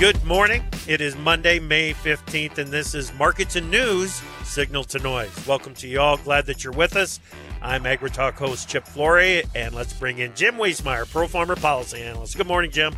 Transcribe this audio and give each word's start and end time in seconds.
Good 0.00 0.24
morning. 0.24 0.64
It 0.88 1.02
is 1.02 1.14
Monday, 1.14 1.58
May 1.58 1.92
15th, 1.92 2.56
and 2.56 2.70
this 2.70 2.94
is 2.94 3.12
Markets 3.12 3.56
and 3.56 3.70
News 3.70 4.22
Signal 4.44 4.82
to 4.84 4.98
Noise. 4.98 5.46
Welcome 5.46 5.74
to 5.74 5.86
you 5.86 6.00
all. 6.00 6.16
Glad 6.16 6.46
that 6.46 6.64
you're 6.64 6.72
with 6.72 6.96
us. 6.96 7.20
I'm 7.60 7.84
AgriTalk 7.84 8.32
host 8.32 8.66
Chip 8.66 8.86
Flory, 8.86 9.42
and 9.54 9.74
let's 9.74 9.92
bring 9.92 10.20
in 10.20 10.34
Jim 10.34 10.54
Wiesemeyer, 10.54 11.06
Pro 11.10 11.26
Farmer 11.26 11.54
Policy 11.54 12.00
Analyst. 12.00 12.38
Good 12.38 12.46
morning, 12.46 12.70
Jim. 12.70 12.96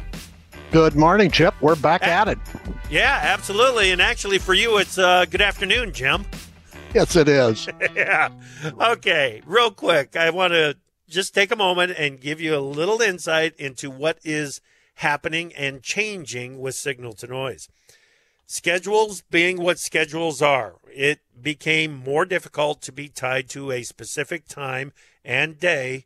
Good 0.71 0.95
morning, 0.95 1.33
Chip. 1.33 1.55
We're 1.61 1.75
back 1.75 2.07
at 2.07 2.29
it. 2.29 2.39
Yeah, 2.89 3.19
absolutely. 3.21 3.91
And 3.91 4.01
actually, 4.01 4.39
for 4.39 4.55
you, 4.55 4.79
it's 4.79 4.97
uh, 4.97 5.25
good 5.25 5.43
afternoon, 5.43 5.93
Jim. 5.93 6.25
Yes, 6.95 7.17
it 7.17 7.29
is. 7.29 7.67
yeah. 7.97 8.29
Okay, 8.81 9.43
real 9.45 9.73
quick, 9.73 10.15
I 10.15 10.31
want 10.31 10.53
to 10.53 10.77
just 11.09 11.35
take 11.35 11.51
a 11.51 11.57
moment 11.57 11.95
and 11.99 12.21
give 12.21 12.41
you 12.41 12.57
a 12.57 12.61
little 12.61 13.01
insight 13.01 13.57
into 13.57 13.91
what 13.91 14.21
is 14.23 14.61
happening 14.97 15.53
and 15.55 15.83
changing 15.83 16.61
with 16.61 16.75
signal 16.75 17.13
to 17.15 17.27
noise. 17.27 17.69
Schedules 18.47 19.23
being 19.31 19.63
what 19.63 19.79
schedules 19.79 20.43
are, 20.43 20.75
it 20.93 21.21
became 21.41 21.97
more 21.97 22.25
difficult 22.25 22.83
to 22.83 22.93
be 22.93 23.09
tied 23.09 23.49
to 23.51 23.71
a 23.71 23.83
specific 23.83 24.47
time 24.47 24.93
and 25.25 25.59
day, 25.59 26.05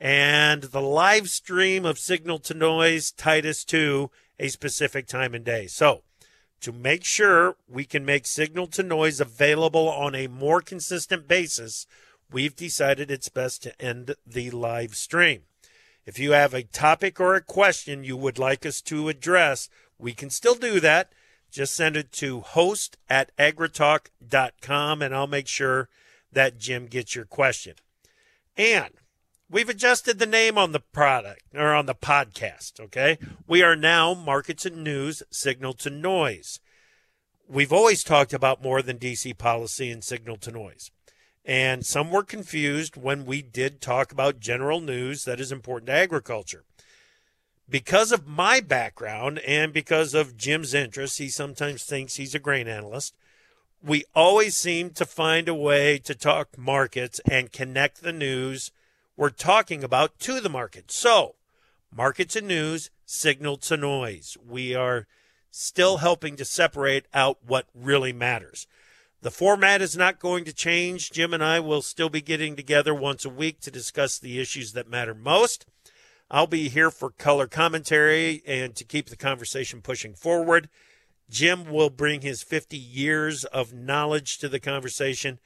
and 0.00 0.64
the 0.64 0.80
live 0.80 1.30
stream 1.30 1.84
of 1.84 1.98
signal 1.98 2.38
to 2.40 2.54
noise 2.54 3.12
tied 3.12 3.46
us 3.46 3.64
to 3.64 4.10
a 4.38 4.48
specific 4.48 5.06
time 5.06 5.34
and 5.34 5.44
day. 5.44 5.66
So, 5.66 6.02
to 6.60 6.72
make 6.72 7.04
sure 7.04 7.56
we 7.68 7.84
can 7.84 8.04
make 8.04 8.26
signal 8.26 8.66
to 8.68 8.82
noise 8.82 9.20
available 9.20 9.88
on 9.88 10.14
a 10.14 10.26
more 10.26 10.60
consistent 10.60 11.28
basis, 11.28 11.86
we've 12.32 12.56
decided 12.56 13.10
it's 13.10 13.28
best 13.28 13.62
to 13.62 13.80
end 13.80 14.14
the 14.26 14.50
live 14.50 14.96
stream. 14.96 15.42
If 16.06 16.18
you 16.18 16.32
have 16.32 16.52
a 16.52 16.64
topic 16.64 17.18
or 17.18 17.34
a 17.34 17.40
question 17.40 18.04
you 18.04 18.16
would 18.16 18.38
like 18.38 18.66
us 18.66 18.80
to 18.82 19.08
address, 19.08 19.68
we 19.98 20.12
can 20.12 20.30
still 20.30 20.54
do 20.54 20.80
that. 20.80 21.12
Just 21.50 21.74
send 21.74 21.96
it 21.96 22.12
to 22.12 22.40
host 22.40 22.98
at 23.08 23.34
agritalk.com 23.36 25.02
and 25.02 25.14
I'll 25.14 25.26
make 25.26 25.48
sure 25.48 25.88
that 26.32 26.58
Jim 26.58 26.86
gets 26.86 27.14
your 27.14 27.24
question. 27.24 27.74
And 28.56 28.90
we've 29.48 29.68
adjusted 29.68 30.18
the 30.18 30.26
name 30.26 30.58
on 30.58 30.72
the 30.72 30.80
product 30.80 31.42
or 31.54 31.72
on 31.72 31.86
the 31.86 31.94
podcast, 31.94 32.80
okay? 32.80 33.18
We 33.46 33.62
are 33.62 33.76
now 33.76 34.14
Markets 34.14 34.66
and 34.66 34.84
News 34.84 35.22
Signal 35.30 35.74
to 35.74 35.90
Noise. 35.90 36.60
We've 37.48 37.72
always 37.72 38.02
talked 38.02 38.32
about 38.32 38.62
more 38.62 38.82
than 38.82 38.98
DC 38.98 39.36
policy 39.38 39.90
and 39.90 40.02
signal 40.02 40.36
to 40.38 40.50
noise. 40.50 40.90
And 41.44 41.84
some 41.84 42.10
were 42.10 42.22
confused 42.22 42.96
when 42.96 43.26
we 43.26 43.42
did 43.42 43.80
talk 43.80 44.10
about 44.10 44.40
general 44.40 44.80
news 44.80 45.24
that 45.24 45.40
is 45.40 45.52
important 45.52 45.88
to 45.88 45.92
agriculture. 45.92 46.64
Because 47.68 48.12
of 48.12 48.26
my 48.26 48.60
background 48.60 49.38
and 49.40 49.72
because 49.72 50.14
of 50.14 50.36
Jim's 50.36 50.74
interests, 50.74 51.18
he 51.18 51.28
sometimes 51.28 51.84
thinks 51.84 52.16
he's 52.16 52.34
a 52.34 52.38
grain 52.38 52.68
analyst. 52.68 53.14
We 53.82 54.04
always 54.14 54.54
seem 54.54 54.90
to 54.90 55.04
find 55.04 55.48
a 55.48 55.54
way 55.54 55.98
to 55.98 56.14
talk 56.14 56.56
markets 56.56 57.20
and 57.30 57.52
connect 57.52 58.02
the 58.02 58.12
news 58.12 58.70
we're 59.16 59.30
talking 59.30 59.84
about 59.84 60.18
to 60.20 60.40
the 60.40 60.48
market. 60.48 60.90
So, 60.90 61.36
markets 61.94 62.36
and 62.36 62.48
news, 62.48 62.90
signal 63.06 63.58
to 63.58 63.76
noise. 63.76 64.36
We 64.46 64.74
are 64.74 65.06
still 65.50 65.98
helping 65.98 66.36
to 66.36 66.44
separate 66.44 67.06
out 67.14 67.38
what 67.46 67.66
really 67.74 68.12
matters. 68.12 68.66
The 69.24 69.30
format 69.30 69.80
is 69.80 69.96
not 69.96 70.20
going 70.20 70.44
to 70.44 70.52
change. 70.52 71.10
Jim 71.10 71.32
and 71.32 71.42
I 71.42 71.58
will 71.58 71.80
still 71.80 72.10
be 72.10 72.20
getting 72.20 72.56
together 72.56 72.94
once 72.94 73.24
a 73.24 73.30
week 73.30 73.58
to 73.60 73.70
discuss 73.70 74.18
the 74.18 74.38
issues 74.38 74.72
that 74.72 74.86
matter 74.86 75.14
most. 75.14 75.64
I'll 76.30 76.46
be 76.46 76.68
here 76.68 76.90
for 76.90 77.08
color 77.08 77.46
commentary 77.46 78.42
and 78.46 78.76
to 78.76 78.84
keep 78.84 79.08
the 79.08 79.16
conversation 79.16 79.80
pushing 79.80 80.12
forward. 80.12 80.68
Jim 81.30 81.72
will 81.72 81.88
bring 81.88 82.20
his 82.20 82.42
50 82.42 82.76
years 82.76 83.46
of 83.46 83.72
knowledge 83.72 84.36
to 84.40 84.48
the 84.50 84.60
conversation. 84.60 85.38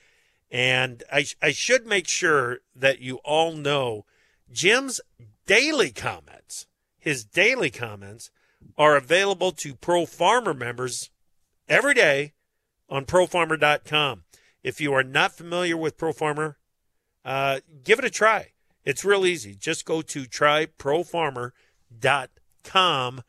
And 0.51 1.05
I, 1.13 1.27
I 1.41 1.53
should 1.53 1.87
make 1.87 2.09
sure 2.09 2.59
that 2.75 3.01
you 3.01 3.19
all 3.19 3.53
know 3.53 4.07
Jim's 4.51 5.01
daily 5.47 5.93
comments, 5.93 6.67
his 6.99 7.25
daily 7.25 7.71
comments, 7.71 8.33
are 8.77 8.97
available 8.97 9.53
to 9.53 9.77
Pro 9.77 10.05
Farmer 10.05 10.53
members 10.53 11.11
every 11.69 11.95
day 11.95 12.33
on 12.89 13.05
profarmer.com. 13.05 14.25
If 14.63 14.81
you 14.81 14.95
are 14.95 15.05
not 15.05 15.33
familiar 15.33 15.77
with 15.77 15.99
ProFarmer, 15.99 16.55
uh, 17.25 17.61
give 17.85 17.99
it 17.99 18.05
a 18.05 18.11
try. 18.11 18.53
It's 18.85 19.05
real 19.05 19.27
easy. 19.27 19.55
Just 19.55 19.85
go 19.85 20.03
to 20.03 20.25
tryprofarmer.com 20.25 23.23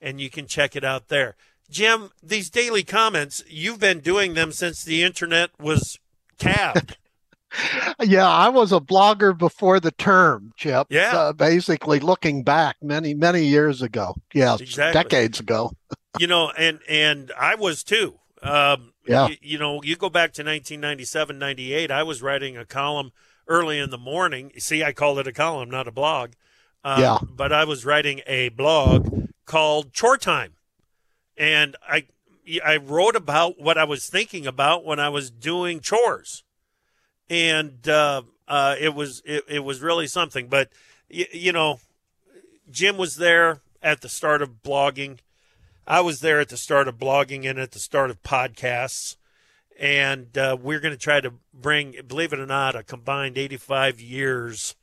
and 0.00 0.20
you 0.20 0.30
can 0.30 0.46
check 0.46 0.76
it 0.76 0.84
out 0.84 1.08
there. 1.08 1.36
Jim, 1.68 2.10
these 2.22 2.48
daily 2.50 2.82
comments, 2.82 3.44
you've 3.48 3.78
been 3.78 4.00
doing 4.00 4.34
them 4.34 4.52
since 4.52 4.82
the 4.82 5.02
internet 5.02 5.50
was 5.60 5.98
capped. 6.38 6.96
yeah, 8.00 8.28
I 8.28 8.48
was 8.48 8.72
a 8.72 8.80
blogger 8.80 9.36
before 9.36 9.80
the 9.80 9.92
term, 9.92 10.52
Chip. 10.56 10.88
Yeah. 10.90 11.16
Uh, 11.16 11.32
basically 11.32 12.00
looking 12.00 12.42
back 12.42 12.76
many, 12.82 13.14
many 13.14 13.44
years 13.44 13.82
ago. 13.82 14.16
Yes, 14.34 14.60
exactly. 14.60 15.02
decades 15.02 15.40
ago. 15.40 15.72
you 16.18 16.26
know, 16.26 16.50
and 16.50 16.80
and 16.88 17.32
I 17.38 17.54
was 17.54 17.84
too. 17.84 18.18
Um, 18.42 18.89
yeah. 19.06 19.28
You, 19.28 19.36
you, 19.40 19.58
know, 19.58 19.82
you 19.82 19.96
go 19.96 20.10
back 20.10 20.32
to 20.34 20.42
1997, 20.42 21.38
98. 21.38 21.90
I 21.90 22.02
was 22.02 22.22
writing 22.22 22.56
a 22.56 22.64
column 22.64 23.12
early 23.48 23.78
in 23.78 23.90
the 23.90 23.98
morning. 23.98 24.52
See, 24.58 24.82
I 24.84 24.92
called 24.92 25.18
it 25.18 25.26
a 25.26 25.32
column, 25.32 25.70
not 25.70 25.88
a 25.88 25.92
blog. 25.92 26.32
Um, 26.84 27.00
yeah. 27.00 27.18
But 27.22 27.52
I 27.52 27.64
was 27.64 27.84
writing 27.84 28.20
a 28.26 28.48
blog 28.50 29.28
called 29.44 29.92
Chore 29.92 30.16
Time, 30.16 30.54
and 31.36 31.76
I 31.86 32.06
I 32.64 32.76
wrote 32.76 33.16
about 33.16 33.60
what 33.60 33.76
I 33.78 33.84
was 33.84 34.08
thinking 34.08 34.46
about 34.46 34.84
when 34.84 34.98
I 34.98 35.08
was 35.08 35.30
doing 35.30 35.80
chores, 35.80 36.42
and 37.28 37.86
uh, 37.86 38.22
uh, 38.48 38.76
it 38.80 38.94
was 38.94 39.22
it, 39.26 39.44
it 39.46 39.60
was 39.60 39.80
really 39.80 40.06
something. 40.06 40.48
But 40.48 40.70
y- 41.12 41.28
you 41.32 41.52
know, 41.52 41.80
Jim 42.70 42.96
was 42.96 43.16
there 43.16 43.60
at 43.82 44.00
the 44.00 44.08
start 44.08 44.40
of 44.40 44.62
blogging 44.62 45.18
I 45.90 46.02
was 46.02 46.20
there 46.20 46.38
at 46.38 46.50
the 46.50 46.56
start 46.56 46.86
of 46.86 46.98
blogging 46.98 47.50
and 47.50 47.58
at 47.58 47.72
the 47.72 47.80
start 47.80 48.10
of 48.10 48.22
podcasts. 48.22 49.16
And 49.76 50.38
uh, 50.38 50.56
we're 50.60 50.78
going 50.78 50.94
to 50.94 50.98
try 50.98 51.20
to 51.20 51.32
bring, 51.52 51.96
believe 52.06 52.32
it 52.32 52.38
or 52.38 52.46
not, 52.46 52.76
a 52.76 52.84
combined 52.84 53.36
85 53.36 54.00
years 54.00 54.76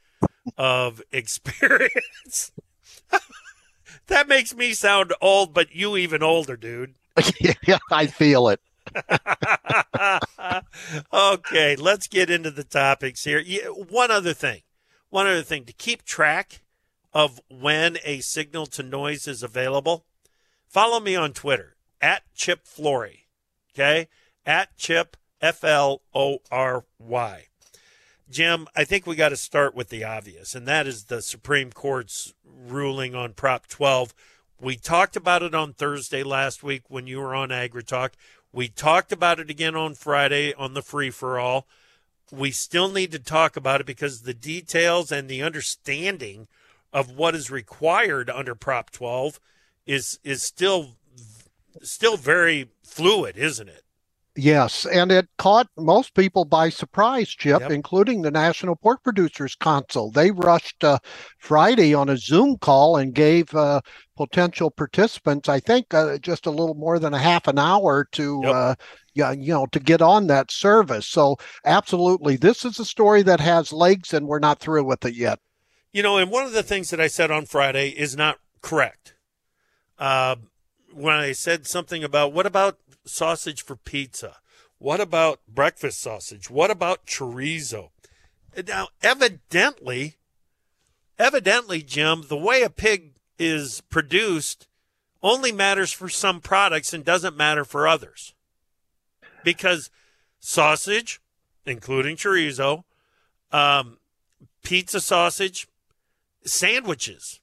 of 0.57 1.01
experience. 1.13 2.51
that 4.07 4.27
makes 4.27 4.53
me 4.53 4.73
sound 4.73 5.13
old, 5.21 5.53
but 5.53 5.73
you 5.73 5.95
even 5.95 6.21
older, 6.21 6.57
dude. 6.57 6.95
yeah, 7.39 7.77
I 7.89 8.07
feel 8.07 8.49
it. 8.49 8.59
okay, 11.13 11.77
let's 11.77 12.07
get 12.07 12.29
into 12.29 12.51
the 12.51 12.65
topics 12.65 13.23
here. 13.23 13.41
One 13.69 14.11
other 14.11 14.33
thing, 14.33 14.63
one 15.09 15.25
other 15.25 15.41
thing 15.41 15.63
to 15.65 15.73
keep 15.73 16.03
track 16.03 16.63
of 17.13 17.39
when 17.49 17.97
a 18.03 18.19
signal 18.19 18.65
to 18.65 18.83
noise 18.83 19.25
is 19.25 19.41
available. 19.41 20.03
Follow 20.67 20.99
me 20.99 21.15
on 21.15 21.33
Twitter 21.33 21.75
at 22.01 22.23
Chip 22.35 22.65
Flory. 22.65 23.27
Okay? 23.73 24.07
At 24.45 24.75
Chip 24.77 25.17
F 25.41 25.63
L 25.63 26.01
O 26.13 26.39
R 26.51 26.85
Y. 26.99 27.47
Jim, 28.29 28.67
I 28.75 28.83
think 28.83 29.05
we 29.05 29.15
got 29.15 29.29
to 29.29 29.37
start 29.37 29.73
with 29.73 29.87
the 29.87 30.03
obvious, 30.03 30.53
and 30.53 30.67
that 30.67 30.85
is 30.85 31.05
the 31.05 31.21
Supreme 31.21 31.71
Court's 31.71 32.33
ruling 32.43 33.15
on 33.15 33.33
Prop 33.33 33.67
12. 33.67 34.13
We 34.59 34.75
talked 34.75 35.15
about 35.15 35.43
it 35.43 35.55
on 35.55 35.71
Thursday 35.73 36.23
last 36.23 36.61
week 36.61 36.83
when 36.89 37.07
you 37.07 37.19
were 37.19 37.33
on 37.33 37.49
AgriTalk. 37.49 38.11
We 38.51 38.67
talked 38.67 39.13
about 39.13 39.39
it 39.39 39.49
again 39.49 39.75
on 39.75 39.93
Friday 39.93 40.53
on 40.55 40.73
the 40.73 40.81
Free 40.81 41.09
for 41.09 41.39
All. 41.39 41.67
We 42.29 42.51
still 42.51 42.89
need 42.89 43.11
to 43.13 43.19
talk 43.19 43.55
about 43.55 43.79
it 43.79 43.87
because 43.87 44.23
the 44.23 44.33
details 44.33 45.09
and 45.09 45.29
the 45.29 45.41
understanding 45.41 46.47
of 46.91 47.11
what 47.11 47.35
is 47.35 47.49
required 47.49 48.29
under 48.29 48.55
Prop 48.55 48.89
12 48.89 49.39
is 49.87 50.19
is 50.23 50.43
still 50.43 50.97
still 51.81 52.17
very 52.17 52.69
fluid, 52.83 53.37
isn't 53.37 53.69
it? 53.69 53.83
Yes, 54.39 54.85
and 54.85 55.11
it 55.11 55.27
caught 55.39 55.67
most 55.77 56.13
people 56.13 56.45
by 56.45 56.69
surprise, 56.69 57.29
Chip, 57.29 57.59
yep. 57.59 57.71
including 57.71 58.21
the 58.21 58.29
National 58.29 58.75
Pork 58.75 59.03
Producers 59.03 59.55
Council. 59.55 60.11
They 60.11 60.29
rushed 60.29 60.83
uh, 60.83 60.99
Friday 61.39 61.95
on 61.95 62.07
a 62.07 62.17
Zoom 62.17 62.57
call 62.57 62.97
and 62.97 63.15
gave 63.15 63.51
uh, 63.55 63.81
potential 64.15 64.69
participants, 64.69 65.49
I 65.49 65.59
think, 65.59 65.91
uh, 65.91 66.19
just 66.19 66.45
a 66.45 66.51
little 66.51 66.75
more 66.75 66.99
than 66.99 67.15
a 67.15 67.19
half 67.19 67.47
an 67.47 67.57
hour 67.57 68.07
to, 68.11 68.41
yep. 68.43 68.53
Uh, 68.53 68.75
yeah, 69.15 69.31
you 69.31 69.51
know, 69.51 69.65
to 69.71 69.79
get 69.79 70.03
on 70.03 70.27
that 70.27 70.51
service. 70.51 71.07
So, 71.07 71.37
absolutely, 71.65 72.35
this 72.35 72.63
is 72.63 72.77
a 72.77 72.85
story 72.85 73.23
that 73.23 73.39
has 73.39 73.73
legs, 73.73 74.13
and 74.13 74.27
we're 74.27 74.37
not 74.37 74.59
through 74.59 74.83
with 74.83 75.03
it 75.03 75.15
yet. 75.15 75.39
You 75.91 76.03
know, 76.03 76.17
and 76.17 76.29
one 76.29 76.45
of 76.45 76.51
the 76.51 76.61
things 76.61 76.91
that 76.91 77.01
I 77.01 77.07
said 77.07 77.31
on 77.31 77.47
Friday 77.47 77.89
is 77.89 78.15
not 78.15 78.37
correct 78.61 79.15
uh, 79.99 80.35
when 80.93 81.15
I 81.15 81.31
said 81.31 81.67
something 81.67 82.03
about 82.03 82.33
what 82.33 82.45
about 82.45 82.77
sausage 83.05 83.63
for 83.63 83.75
pizza? 83.75 84.37
What 84.79 84.99
about 84.99 85.39
breakfast 85.47 85.99
sausage? 86.01 86.49
What 86.49 86.69
about 86.69 87.05
chorizo? 87.05 87.89
Now, 88.67 88.89
evidently, 89.01 90.17
evidently, 91.17 91.81
Jim, 91.81 92.23
the 92.27 92.37
way 92.37 92.61
a 92.61 92.69
pig 92.69 93.13
is 93.39 93.81
produced 93.89 94.67
only 95.23 95.51
matters 95.51 95.91
for 95.91 96.09
some 96.09 96.41
products 96.41 96.93
and 96.93 97.03
doesn't 97.03 97.35
matter 97.35 97.65
for 97.65 97.87
others. 97.87 98.33
Because 99.43 99.89
sausage, 100.39 101.19
including 101.65 102.15
chorizo, 102.15 102.83
um, 103.51 103.97
pizza 104.63 104.99
sausage, 104.99 105.67
sandwiches, 106.43 107.39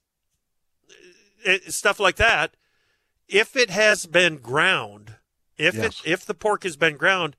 eh, 1.45 1.59
stuff 1.67 1.99
like 1.99 2.17
that, 2.17 2.55
if 3.27 3.55
it 3.55 3.69
has 3.69 4.05
been 4.05 4.37
ground, 4.37 5.15
if 5.57 5.75
yes. 5.75 6.01
it 6.03 6.11
if 6.11 6.25
the 6.25 6.33
pork 6.33 6.63
has 6.63 6.75
been 6.75 6.97
ground, 6.97 7.35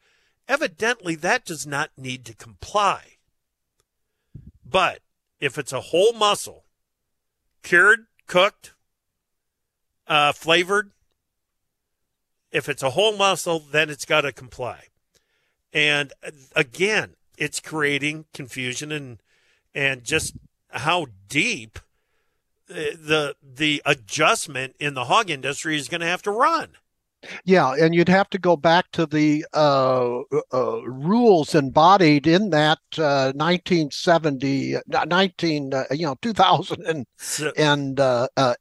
evidently 0.48 1.14
that 1.16 1.44
does 1.44 1.66
not 1.66 1.90
need 1.96 2.24
to 2.24 2.34
comply. 2.34 3.16
But 4.64 5.00
if 5.40 5.58
it's 5.58 5.72
a 5.72 5.80
whole 5.80 6.12
muscle, 6.12 6.64
cured, 7.62 8.06
cooked, 8.26 8.74
uh, 10.06 10.32
flavored, 10.32 10.92
if 12.50 12.68
it's 12.68 12.82
a 12.82 12.90
whole 12.90 13.16
muscle, 13.16 13.58
then 13.60 13.90
it's 13.90 14.04
got 14.04 14.22
to 14.22 14.32
comply. 14.32 14.86
And 15.72 16.12
uh, 16.24 16.30
again, 16.54 17.16
it's 17.36 17.60
creating 17.60 18.26
confusion 18.32 18.90
and 18.90 19.22
and 19.74 20.04
just 20.04 20.36
how 20.70 21.06
deep 21.28 21.78
the 22.68 23.36
the 23.42 23.82
adjustment 23.84 24.74
in 24.78 24.94
the 24.94 25.04
hog 25.04 25.30
industry 25.30 25.76
is 25.76 25.88
going 25.88 26.00
to 26.00 26.06
have 26.06 26.22
to 26.22 26.30
run. 26.30 26.70
Yeah, 27.44 27.74
and 27.74 27.94
you'd 27.94 28.08
have 28.08 28.30
to 28.30 28.38
go 28.38 28.56
back 28.56 28.90
to 28.92 29.06
the 29.06 29.44
uh, 29.52 30.20
uh, 30.52 30.82
rules 30.82 31.54
embodied 31.54 32.26
in 32.26 32.50
that 32.50 32.78
uh, 32.98 33.32
1970, 33.34 34.76
19, 35.06 35.74
uh, 35.74 35.84
you 35.90 36.06
know, 36.06 36.16
2018 36.22 37.96
uh, 37.98 38.28
uh, 38.36 38.54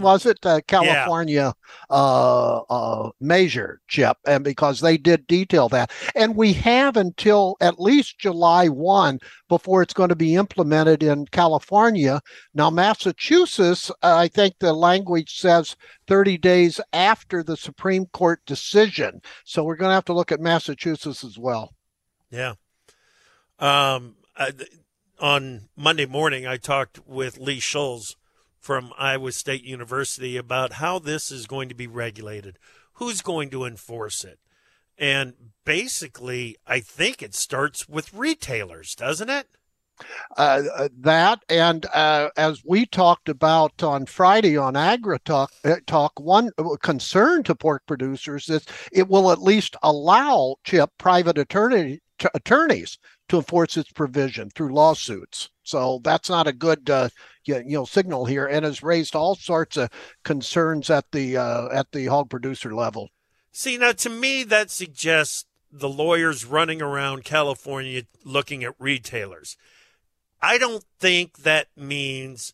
was 0.00 0.26
it? 0.26 0.38
California 0.66 1.54
yeah. 1.90 3.10
measure, 3.20 3.80
Chip, 3.88 4.16
and 4.26 4.44
because 4.44 4.80
they 4.80 4.96
did 4.96 5.26
detail 5.26 5.68
that. 5.70 5.90
And 6.14 6.36
we 6.36 6.52
have 6.54 6.96
until 6.96 7.56
at 7.60 7.80
least 7.80 8.18
July 8.18 8.68
1 8.68 9.18
before 9.48 9.82
it's 9.82 9.94
going 9.94 10.08
to 10.08 10.16
be 10.16 10.34
implemented 10.34 11.02
in 11.02 11.26
California. 11.26 12.20
Now, 12.54 12.70
Massachusetts, 12.70 13.90
I 14.02 14.28
think 14.28 14.58
the 14.58 14.72
language 14.72 15.38
says 15.38 15.76
30 16.06 16.38
days 16.38 16.80
after 16.92 17.42
the 17.42 17.56
Supreme 17.56 18.06
Court 18.06 18.40
decision. 18.46 19.20
So 19.44 19.64
we're 19.64 19.76
going 19.76 19.90
to 19.90 19.94
have 19.94 20.06
to 20.06 20.14
look 20.14 20.32
at 20.32 20.40
Massachusetts 20.40 21.24
as 21.24 21.38
well. 21.38 21.74
Yeah. 22.30 22.54
Um, 23.58 24.16
I, 24.36 24.52
on 25.20 25.68
Monday 25.76 26.06
morning, 26.06 26.46
I 26.46 26.56
talked 26.56 27.06
with 27.06 27.38
Lee 27.38 27.60
Schulz 27.60 28.16
from 28.58 28.92
Iowa 28.98 29.30
State 29.32 29.64
University 29.64 30.36
about 30.36 30.74
how 30.74 30.98
this 30.98 31.30
is 31.30 31.46
going 31.46 31.68
to 31.68 31.74
be 31.74 31.86
regulated, 31.86 32.58
who's 32.94 33.20
going 33.20 33.50
to 33.50 33.64
enforce 33.64 34.24
it. 34.24 34.38
And 34.98 35.34
basically, 35.64 36.56
I 36.66 36.80
think 36.80 37.22
it 37.22 37.34
starts 37.34 37.88
with 37.88 38.14
retailers, 38.14 38.94
doesn't 38.94 39.30
it? 39.30 39.48
Uh, 40.36 40.62
uh, 40.74 40.88
that 40.98 41.44
and 41.48 41.86
uh, 41.94 42.28
as 42.36 42.62
we 42.64 42.84
talked 42.84 43.28
about 43.28 43.80
on 43.80 44.06
Friday 44.06 44.56
on 44.56 44.76
Agri 44.76 45.18
Talk, 45.24 45.52
uh, 45.64 45.76
talk 45.86 46.18
one 46.18 46.50
concern 46.82 47.44
to 47.44 47.54
pork 47.54 47.82
producers 47.86 48.48
is 48.48 48.66
it 48.92 49.08
will 49.08 49.30
at 49.30 49.40
least 49.40 49.76
allow 49.84 50.56
chip 50.64 50.90
private 50.98 51.38
attorney 51.38 52.00
t- 52.18 52.26
attorneys 52.34 52.98
to 53.28 53.36
enforce 53.36 53.76
its 53.76 53.92
provision 53.92 54.50
through 54.50 54.74
lawsuits. 54.74 55.50
So 55.62 56.00
that's 56.02 56.28
not 56.28 56.48
a 56.48 56.52
good 56.52 56.90
uh, 56.90 57.08
you, 57.44 57.62
know 57.64 57.84
signal 57.84 58.24
here, 58.24 58.46
and 58.46 58.64
has 58.64 58.82
raised 58.82 59.14
all 59.14 59.36
sorts 59.36 59.76
of 59.76 59.90
concerns 60.24 60.90
at 60.90 61.04
the 61.12 61.36
uh, 61.36 61.68
at 61.68 61.90
the 61.92 62.06
hog 62.06 62.30
producer 62.30 62.74
level. 62.74 63.10
See 63.56 63.78
now, 63.78 63.92
to 63.92 64.10
me, 64.10 64.42
that 64.42 64.72
suggests 64.72 65.46
the 65.70 65.88
lawyers 65.88 66.44
running 66.44 66.82
around 66.82 67.22
California 67.22 68.02
looking 68.24 68.64
at 68.64 68.74
retailers. 68.80 69.56
I 70.42 70.58
don't 70.58 70.84
think 70.98 71.38
that 71.44 71.68
means 71.76 72.52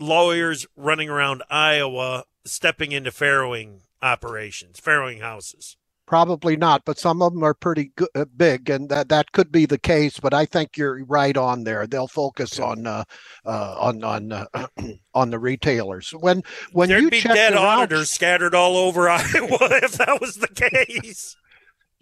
lawyers 0.00 0.66
running 0.76 1.08
around 1.08 1.44
Iowa 1.48 2.24
stepping 2.44 2.90
into 2.90 3.12
farrowing 3.12 3.82
operations, 4.02 4.80
farrowing 4.80 5.20
houses. 5.20 5.76
Probably 6.06 6.56
not, 6.56 6.84
but 6.84 6.98
some 6.98 7.22
of 7.22 7.32
them 7.32 7.42
are 7.42 7.54
pretty 7.54 7.92
good, 7.96 8.08
uh, 8.14 8.24
big, 8.36 8.68
and 8.68 8.88
that 8.88 9.08
that 9.08 9.32
could 9.32 9.52
be 9.52 9.66
the 9.66 9.78
case. 9.78 10.18
But 10.20 10.34
I 10.34 10.44
think 10.44 10.76
you're 10.76 11.04
right 11.04 11.36
on 11.36 11.64
there. 11.64 11.86
They'll 11.86 12.08
focus 12.08 12.58
on 12.58 12.86
uh, 12.86 13.04
uh, 13.46 13.76
on 13.78 14.04
on 14.04 14.32
uh, 14.32 14.46
on 15.14 15.30
the 15.30 15.38
retailers. 15.38 16.10
When 16.10 16.42
when 16.72 16.88
there'd 16.88 17.04
you 17.04 17.10
be 17.10 17.20
dead 17.22 17.54
auditors 17.54 18.10
scattered 18.10 18.54
all 18.54 18.76
over 18.76 19.08
Iowa 19.08 19.58
if 19.82 19.92
that 19.92 20.20
was 20.20 20.36
the 20.36 20.48
case 20.48 21.36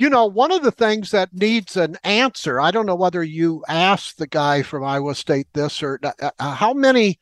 you 0.00 0.08
know, 0.08 0.24
one 0.24 0.50
of 0.50 0.62
the 0.62 0.72
things 0.72 1.10
that 1.10 1.28
needs 1.34 1.76
an 1.76 1.98
answer, 2.04 2.58
I 2.58 2.70
don't 2.70 2.86
know 2.86 2.94
whether 2.94 3.22
you 3.22 3.62
asked 3.68 4.16
the 4.16 4.26
guy 4.26 4.62
from 4.62 4.82
Iowa 4.82 5.14
State 5.14 5.48
this 5.52 5.82
or 5.82 6.00
uh, 6.02 6.30
uh 6.38 6.54
how 6.54 6.72
many 6.72 7.20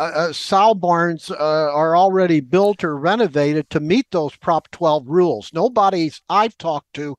uh, 0.00 0.12
uh, 0.14 0.32
sow 0.32 0.72
barns 0.72 1.30
uh, 1.30 1.36
are 1.36 1.94
already 1.94 2.40
built 2.40 2.82
or 2.82 2.96
renovated 2.96 3.68
to 3.68 3.80
meet 3.80 4.06
those 4.10 4.34
Prop 4.34 4.70
12 4.70 5.06
rules. 5.06 5.50
Nobody 5.52 6.10
I've 6.30 6.56
talked 6.56 6.94
to 6.94 7.18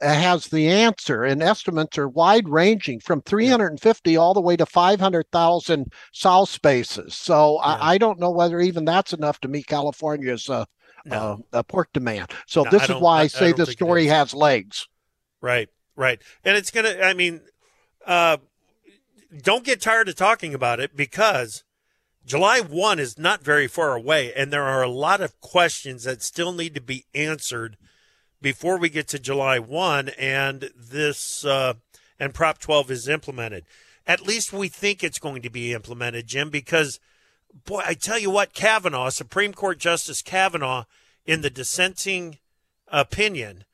uh, 0.00 0.14
has 0.14 0.46
the 0.46 0.66
answer, 0.66 1.24
and 1.24 1.42
estimates 1.42 1.98
are 1.98 2.08
wide 2.08 2.48
ranging 2.48 3.00
from 3.00 3.20
350 3.20 4.16
all 4.16 4.32
the 4.32 4.40
way 4.40 4.56
to 4.56 4.64
500,000 4.64 5.92
sow 6.12 6.46
spaces. 6.46 7.14
So 7.14 7.60
yeah. 7.60 7.68
I, 7.68 7.92
I, 7.92 7.98
don't 7.98 8.18
know 8.18 8.30
whether 8.30 8.60
even 8.60 8.86
that's 8.86 9.12
enough 9.12 9.38
to 9.40 9.48
meet 9.48 9.66
California's 9.66 10.48
no. 10.48 11.44
uh, 11.52 11.62
pork 11.64 11.90
demand. 11.92 12.30
So 12.46 12.62
no, 12.62 12.70
this 12.70 12.84
is 12.88 12.96
why 12.96 13.18
I, 13.18 13.22
I 13.24 13.26
say 13.26 13.52
the 13.52 13.66
story 13.66 14.06
has 14.06 14.32
legs. 14.32 14.88
Right, 15.42 15.68
right, 15.96 16.22
and 16.44 16.56
it's 16.56 16.70
gonna. 16.70 16.96
I 17.02 17.12
mean, 17.12 17.42
uh, 18.06 18.38
don't 19.42 19.64
get 19.64 19.82
tired 19.82 20.08
of 20.08 20.16
talking 20.16 20.54
about 20.54 20.80
it 20.80 20.96
because 20.96 21.64
July 22.24 22.60
one 22.60 22.98
is 22.98 23.18
not 23.18 23.42
very 23.42 23.66
far 23.66 23.94
away, 23.94 24.32
and 24.34 24.52
there 24.52 24.62
are 24.62 24.82
a 24.82 24.88
lot 24.88 25.20
of 25.20 25.40
questions 25.40 26.04
that 26.04 26.22
still 26.22 26.52
need 26.52 26.74
to 26.74 26.80
be 26.80 27.04
answered 27.14 27.76
before 28.40 28.78
we 28.78 28.88
get 28.88 29.08
to 29.08 29.18
July 29.18 29.58
one, 29.58 30.10
and 30.10 30.70
this 30.76 31.44
uh, 31.44 31.74
and 32.18 32.32
Prop 32.32 32.58
twelve 32.58 32.90
is 32.90 33.08
implemented. 33.08 33.64
At 34.06 34.26
least 34.26 34.52
we 34.52 34.68
think 34.68 35.02
it's 35.02 35.18
going 35.18 35.42
to 35.42 35.50
be 35.50 35.72
implemented, 35.72 36.26
Jim, 36.26 36.50
because 36.50 37.00
boy, 37.64 37.82
I 37.84 37.94
tell 37.94 38.18
you 38.18 38.30
what, 38.30 38.54
Kavanaugh, 38.54 39.10
Supreme 39.10 39.52
Court 39.52 39.78
Justice 39.78 40.22
Kavanaugh, 40.22 40.84
in 41.26 41.40
the 41.40 41.50
dissenting 41.50 42.38
opinion, 42.88 43.64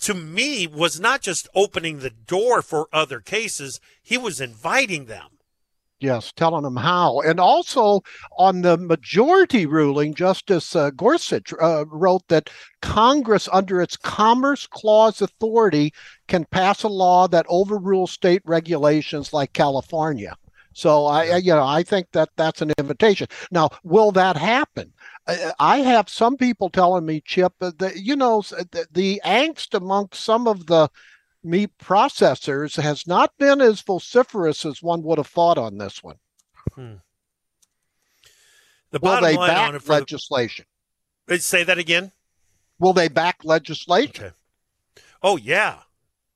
to 0.00 0.14
me, 0.14 0.66
was 0.66 0.98
not 0.98 1.20
just 1.20 1.48
opening 1.54 1.98
the 1.98 2.10
door 2.10 2.62
for 2.62 2.88
other 2.92 3.20
cases, 3.20 3.78
he 4.02 4.16
was 4.16 4.40
inviting 4.40 5.04
them. 5.04 5.31
Yes, 6.02 6.32
telling 6.32 6.64
them 6.64 6.76
how. 6.76 7.20
And 7.20 7.38
also 7.38 8.00
on 8.36 8.62
the 8.62 8.76
majority 8.76 9.66
ruling, 9.66 10.14
Justice 10.14 10.74
uh, 10.74 10.90
Gorsuch 10.90 11.54
uh, 11.60 11.84
wrote 11.86 12.26
that 12.26 12.50
Congress, 12.80 13.48
under 13.52 13.80
its 13.80 13.96
Commerce 13.96 14.66
Clause 14.66 15.22
authority, 15.22 15.92
can 16.26 16.44
pass 16.46 16.82
a 16.82 16.88
law 16.88 17.28
that 17.28 17.46
overrules 17.48 18.10
state 18.10 18.42
regulations 18.44 19.32
like 19.32 19.52
California. 19.52 20.34
So 20.72 21.06
I, 21.06 21.36
you 21.36 21.52
know, 21.52 21.64
I 21.64 21.84
think 21.84 22.08
that 22.12 22.30
that's 22.36 22.62
an 22.62 22.72
invitation. 22.78 23.28
Now, 23.52 23.70
will 23.84 24.10
that 24.12 24.36
happen? 24.36 24.92
I 25.60 25.78
have 25.78 26.08
some 26.08 26.36
people 26.36 26.68
telling 26.68 27.06
me, 27.06 27.22
Chip, 27.24 27.52
that 27.60 27.96
you 27.96 28.16
know 28.16 28.42
the, 28.42 28.86
the 28.90 29.20
angst 29.24 29.74
amongst 29.74 30.24
some 30.24 30.48
of 30.48 30.66
the 30.66 30.88
meat 31.44 31.70
processors 31.78 32.80
has 32.80 33.06
not 33.06 33.32
been 33.38 33.60
as 33.60 33.80
vociferous 33.80 34.64
as 34.64 34.82
one 34.82 35.02
would 35.02 35.18
have 35.18 35.26
thought 35.26 35.58
on 35.58 35.78
this 35.78 36.02
one. 36.02 36.16
Hmm. 36.74 36.94
The 38.90 39.00
will 39.00 39.20
they 39.20 39.36
back 39.36 39.88
legislation? 39.88 40.66
The... 41.26 41.38
Say 41.38 41.64
that 41.64 41.78
again. 41.78 42.12
Will 42.78 42.92
they 42.92 43.08
back 43.08 43.44
legislation? 43.44 44.26
Okay. 44.26 44.34
Oh 45.22 45.36
yeah, 45.36 45.78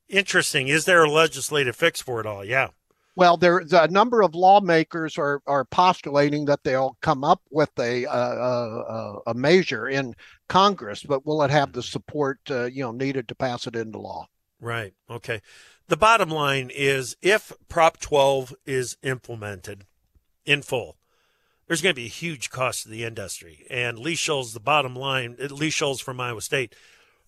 interesting. 0.08 0.68
Is 0.68 0.84
there 0.84 1.04
a 1.04 1.10
legislative 1.10 1.76
fix 1.76 2.00
for 2.00 2.20
it 2.20 2.26
all? 2.26 2.44
Yeah. 2.44 2.68
Well, 3.16 3.38
there's 3.38 3.72
a 3.72 3.88
number 3.88 4.20
of 4.22 4.34
lawmakers 4.34 5.16
are, 5.16 5.40
are 5.46 5.64
postulating 5.64 6.44
that 6.44 6.62
they'll 6.62 6.98
come 7.00 7.24
up 7.24 7.40
with 7.50 7.70
a, 7.78 8.04
a, 8.04 9.14
a 9.28 9.34
measure 9.34 9.88
in 9.88 10.14
Congress, 10.50 11.02
but 11.02 11.24
will 11.24 11.42
it 11.42 11.50
have 11.50 11.72
the 11.72 11.82
support 11.82 12.38
uh, 12.50 12.64
you 12.64 12.82
know 12.82 12.92
needed 12.92 13.26
to 13.28 13.34
pass 13.34 13.66
it 13.66 13.74
into 13.74 13.98
law? 13.98 14.26
Right. 14.60 14.94
Okay. 15.10 15.42
The 15.88 15.96
bottom 15.96 16.30
line 16.30 16.70
is, 16.74 17.16
if 17.22 17.52
Prop 17.68 17.98
12 17.98 18.54
is 18.64 18.96
implemented 19.02 19.84
in 20.44 20.62
full, 20.62 20.96
there's 21.66 21.82
going 21.82 21.94
to 21.94 22.00
be 22.00 22.06
a 22.06 22.08
huge 22.08 22.50
cost 22.50 22.82
to 22.82 22.88
the 22.88 23.04
industry. 23.04 23.66
And 23.70 23.98
Lee 23.98 24.14
the 24.16 24.60
bottom 24.62 24.94
line, 24.94 25.36
uh, 25.40 25.46
Lee 25.46 25.70
Schulz 25.70 26.00
from 26.00 26.20
Iowa 26.20 26.40
State, 26.40 26.74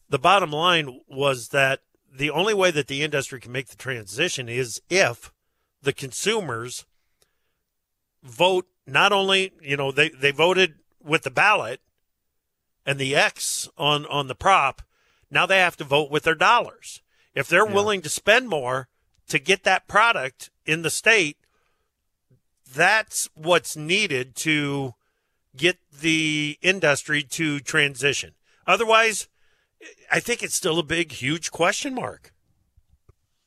the 0.08 0.18
bottom 0.18 0.50
line 0.50 1.00
was 1.08 1.48
that 1.48 1.80
the 2.12 2.30
only 2.30 2.54
way 2.54 2.70
that 2.70 2.86
the 2.86 3.02
industry 3.02 3.40
can 3.40 3.52
make 3.52 3.68
the 3.68 3.76
transition 3.76 4.48
is 4.48 4.80
if 4.88 5.32
the 5.82 5.92
consumers 5.92 6.86
vote 8.22 8.66
not 8.86 9.12
only, 9.12 9.52
you 9.60 9.76
know, 9.76 9.92
they, 9.92 10.08
they 10.08 10.30
voted 10.30 10.76
with 11.02 11.22
the 11.22 11.30
ballot 11.30 11.80
and 12.86 12.98
the 12.98 13.14
X 13.14 13.68
on 13.76 14.06
on 14.06 14.28
the 14.28 14.34
prop, 14.34 14.82
now 15.30 15.46
they 15.46 15.58
have 15.58 15.76
to 15.76 15.84
vote 15.84 16.10
with 16.10 16.22
their 16.22 16.34
dollars. 16.34 17.02
If 17.34 17.48
they're 17.48 17.66
yeah. 17.66 17.74
willing 17.74 18.02
to 18.02 18.08
spend 18.08 18.48
more 18.48 18.88
to 19.28 19.38
get 19.38 19.64
that 19.64 19.88
product 19.88 20.50
in 20.66 20.82
the 20.82 20.90
state, 20.90 21.36
that's 22.74 23.28
what's 23.34 23.76
needed 23.76 24.34
to 24.36 24.94
get 25.56 25.78
the 26.00 26.58
industry 26.62 27.22
to 27.22 27.60
transition. 27.60 28.34
Otherwise, 28.66 29.28
I 30.10 30.20
think 30.20 30.42
it's 30.42 30.54
still 30.54 30.78
a 30.78 30.84
big, 30.84 31.12
huge 31.12 31.50
question 31.50 31.94
mark. 31.94 32.32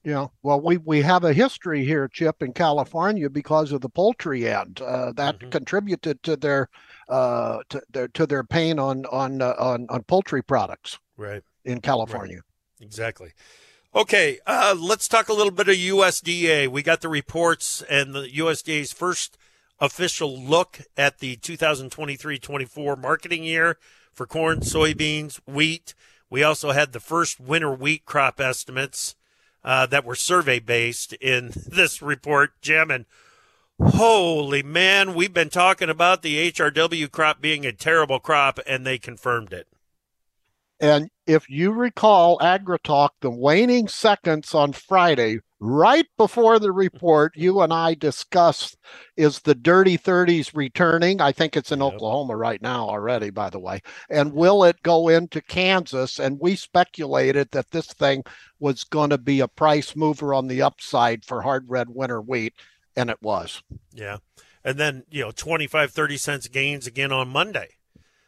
Yeah, 0.03 0.27
well, 0.41 0.59
we, 0.59 0.77
we 0.77 1.03
have 1.03 1.23
a 1.23 1.33
history 1.33 1.85
here, 1.85 2.07
Chip, 2.07 2.41
in 2.41 2.53
California 2.53 3.29
because 3.29 3.71
of 3.71 3.81
the 3.81 3.89
poultry 3.89 4.47
end. 4.47 4.81
Uh, 4.81 5.11
that 5.13 5.37
mm-hmm. 5.37 5.49
contributed 5.49 6.23
to 6.23 6.35
their 6.35 6.69
uh, 7.07 7.59
to 7.69 7.81
their 7.91 8.07
to 8.07 8.25
their 8.25 8.43
pain 8.43 8.79
on 8.79 9.05
on 9.05 9.43
uh, 9.43 9.53
on 9.59 9.85
on 9.89 10.01
poultry 10.03 10.41
products. 10.41 10.97
Right 11.17 11.43
in 11.65 11.81
California. 11.81 12.37
Right. 12.37 12.85
Exactly. 12.85 13.31
Okay, 13.93 14.39
uh, 14.47 14.73
let's 14.79 15.09
talk 15.09 15.27
a 15.27 15.33
little 15.33 15.51
bit 15.51 15.67
of 15.67 15.75
USDA. 15.75 16.69
We 16.69 16.81
got 16.81 17.01
the 17.01 17.09
reports 17.09 17.81
and 17.89 18.15
the 18.15 18.21
USDA's 18.21 18.93
first 18.93 19.37
official 19.81 20.41
look 20.41 20.79
at 20.95 21.19
the 21.19 21.35
2023-24 21.35 22.97
marketing 22.97 23.43
year 23.43 23.77
for 24.13 24.25
corn, 24.25 24.61
soybeans, 24.61 25.41
wheat. 25.45 25.93
We 26.29 26.41
also 26.41 26.71
had 26.71 26.93
the 26.93 27.01
first 27.01 27.41
winter 27.41 27.73
wheat 27.73 28.05
crop 28.05 28.39
estimates 28.39 29.15
uh, 29.61 29.87
that 29.87 30.05
were 30.05 30.15
survey 30.15 30.59
based 30.59 31.11
in 31.13 31.51
this 31.67 32.01
report, 32.01 32.61
Jim. 32.61 32.91
And 32.91 33.05
holy 33.77 34.63
man, 34.63 35.15
we've 35.15 35.33
been 35.33 35.49
talking 35.49 35.89
about 35.89 36.21
the 36.21 36.49
HRW 36.49 37.11
crop 37.11 37.41
being 37.41 37.65
a 37.65 37.73
terrible 37.73 38.21
crop, 38.21 38.57
and 38.65 38.85
they 38.85 38.97
confirmed 38.97 39.51
it. 39.51 39.67
And 40.79 41.09
if 41.31 41.49
you 41.49 41.71
recall 41.71 42.37
AgriTalk, 42.39 43.09
the 43.21 43.31
waning 43.31 43.87
seconds 43.87 44.53
on 44.53 44.73
Friday, 44.73 45.39
right 45.61 46.05
before 46.17 46.59
the 46.59 46.73
report, 46.73 47.31
you 47.37 47.61
and 47.61 47.71
I 47.71 47.93
discussed 47.93 48.77
is 49.15 49.39
the 49.39 49.55
dirty 49.55 49.97
30s 49.97 50.53
returning? 50.53 51.21
I 51.21 51.31
think 51.31 51.55
it's 51.55 51.71
in 51.71 51.79
yep. 51.79 51.93
Oklahoma 51.93 52.35
right 52.35 52.61
now 52.61 52.89
already, 52.89 53.29
by 53.29 53.49
the 53.49 53.59
way. 53.59 53.81
And 54.09 54.33
will 54.33 54.65
it 54.65 54.83
go 54.83 55.07
into 55.07 55.41
Kansas? 55.41 56.19
And 56.19 56.37
we 56.39 56.57
speculated 56.57 57.49
that 57.51 57.71
this 57.71 57.87
thing 57.87 58.23
was 58.59 58.83
going 58.83 59.11
to 59.11 59.17
be 59.17 59.39
a 59.39 59.47
price 59.47 59.95
mover 59.95 60.33
on 60.33 60.47
the 60.47 60.61
upside 60.61 61.23
for 61.23 61.41
hard 61.41 61.65
red 61.69 61.89
winter 61.89 62.19
wheat, 62.19 62.55
and 62.97 63.09
it 63.09 63.21
was. 63.21 63.63
Yeah. 63.93 64.17
And 64.65 64.77
then, 64.77 65.05
you 65.09 65.21
know, 65.21 65.31
25, 65.31 65.91
30 65.91 66.17
cents 66.17 66.47
gains 66.49 66.87
again 66.87 67.13
on 67.13 67.29
Monday. 67.29 67.69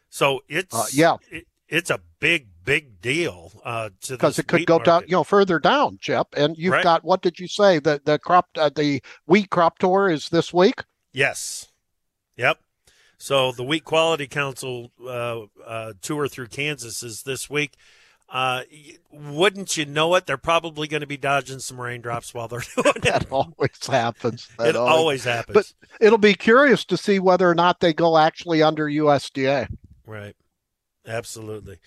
So 0.10 0.42
it's, 0.48 0.74
uh, 0.74 0.86
yeah. 0.94 1.18
It, 1.30 1.48
it's 1.68 1.90
a 1.90 2.00
big, 2.20 2.48
big 2.64 3.02
deal 3.02 3.52
uh, 3.64 3.90
because 4.08 4.40
it 4.40 4.48
could 4.48 4.66
go 4.66 4.76
market. 4.76 4.86
down, 4.86 5.02
you 5.04 5.12
know, 5.12 5.24
further 5.24 5.60
down, 5.60 5.98
Chip. 6.02 6.28
And 6.36 6.58
you've 6.58 6.74
right. 6.74 6.84
got 6.84 7.04
what 7.04 7.22
did 7.22 7.40
you 7.40 7.48
say? 7.48 7.80
The 7.80 8.02
the 8.04 8.20
crop, 8.20 8.48
uh, 8.58 8.70
the 8.74 9.02
wheat 9.26 9.50
crop 9.50 9.80
tour 9.80 10.10
is 10.10 10.30
this 10.30 10.54
week. 10.54 10.84
Yes. 11.12 11.72
Yep. 12.38 12.60
So 13.18 13.54
the 13.54 13.64
Wheat 13.64 13.86
Quality 13.86 14.28
Council 14.28 14.92
uh, 15.02 15.44
uh, 15.66 15.94
tour 16.02 16.28
through 16.28 16.48
Kansas 16.48 17.04
is 17.04 17.24
this 17.24 17.50
week. 17.50 17.76
Uh, 18.28 18.64
wouldn't 19.12 19.78
you 19.78 19.86
know 19.86 20.16
it? 20.16 20.26
They're 20.26 20.38
probably 20.38 20.88
going 20.88 21.02
to 21.02 21.08
be 21.08 21.18
dodging 21.18 21.60
some 21.60 21.80
raindrops 21.80 22.34
while 22.34 22.48
they're 22.48 22.64
doing 22.76 22.96
it. 22.96 23.02
that 23.04 23.32
always 23.32 23.88
happens. 23.88 24.50
That 24.58 24.70
it 24.70 24.76
always, 24.76 24.92
always 24.94 25.24
happens. 25.24 25.54
But 25.54 25.74
it'll 26.06 26.18
be 26.18 26.34
curious 26.34 26.84
to 26.86 26.98
see 26.98 27.20
whether 27.20 27.50
or 27.50 27.56
not 27.56 27.80
they 27.80 27.94
go 27.94 28.18
actually 28.18 28.64
under 28.64 28.88
USDA. 28.88 29.68
Right. 30.06 30.36
Absolutely. 31.08 31.80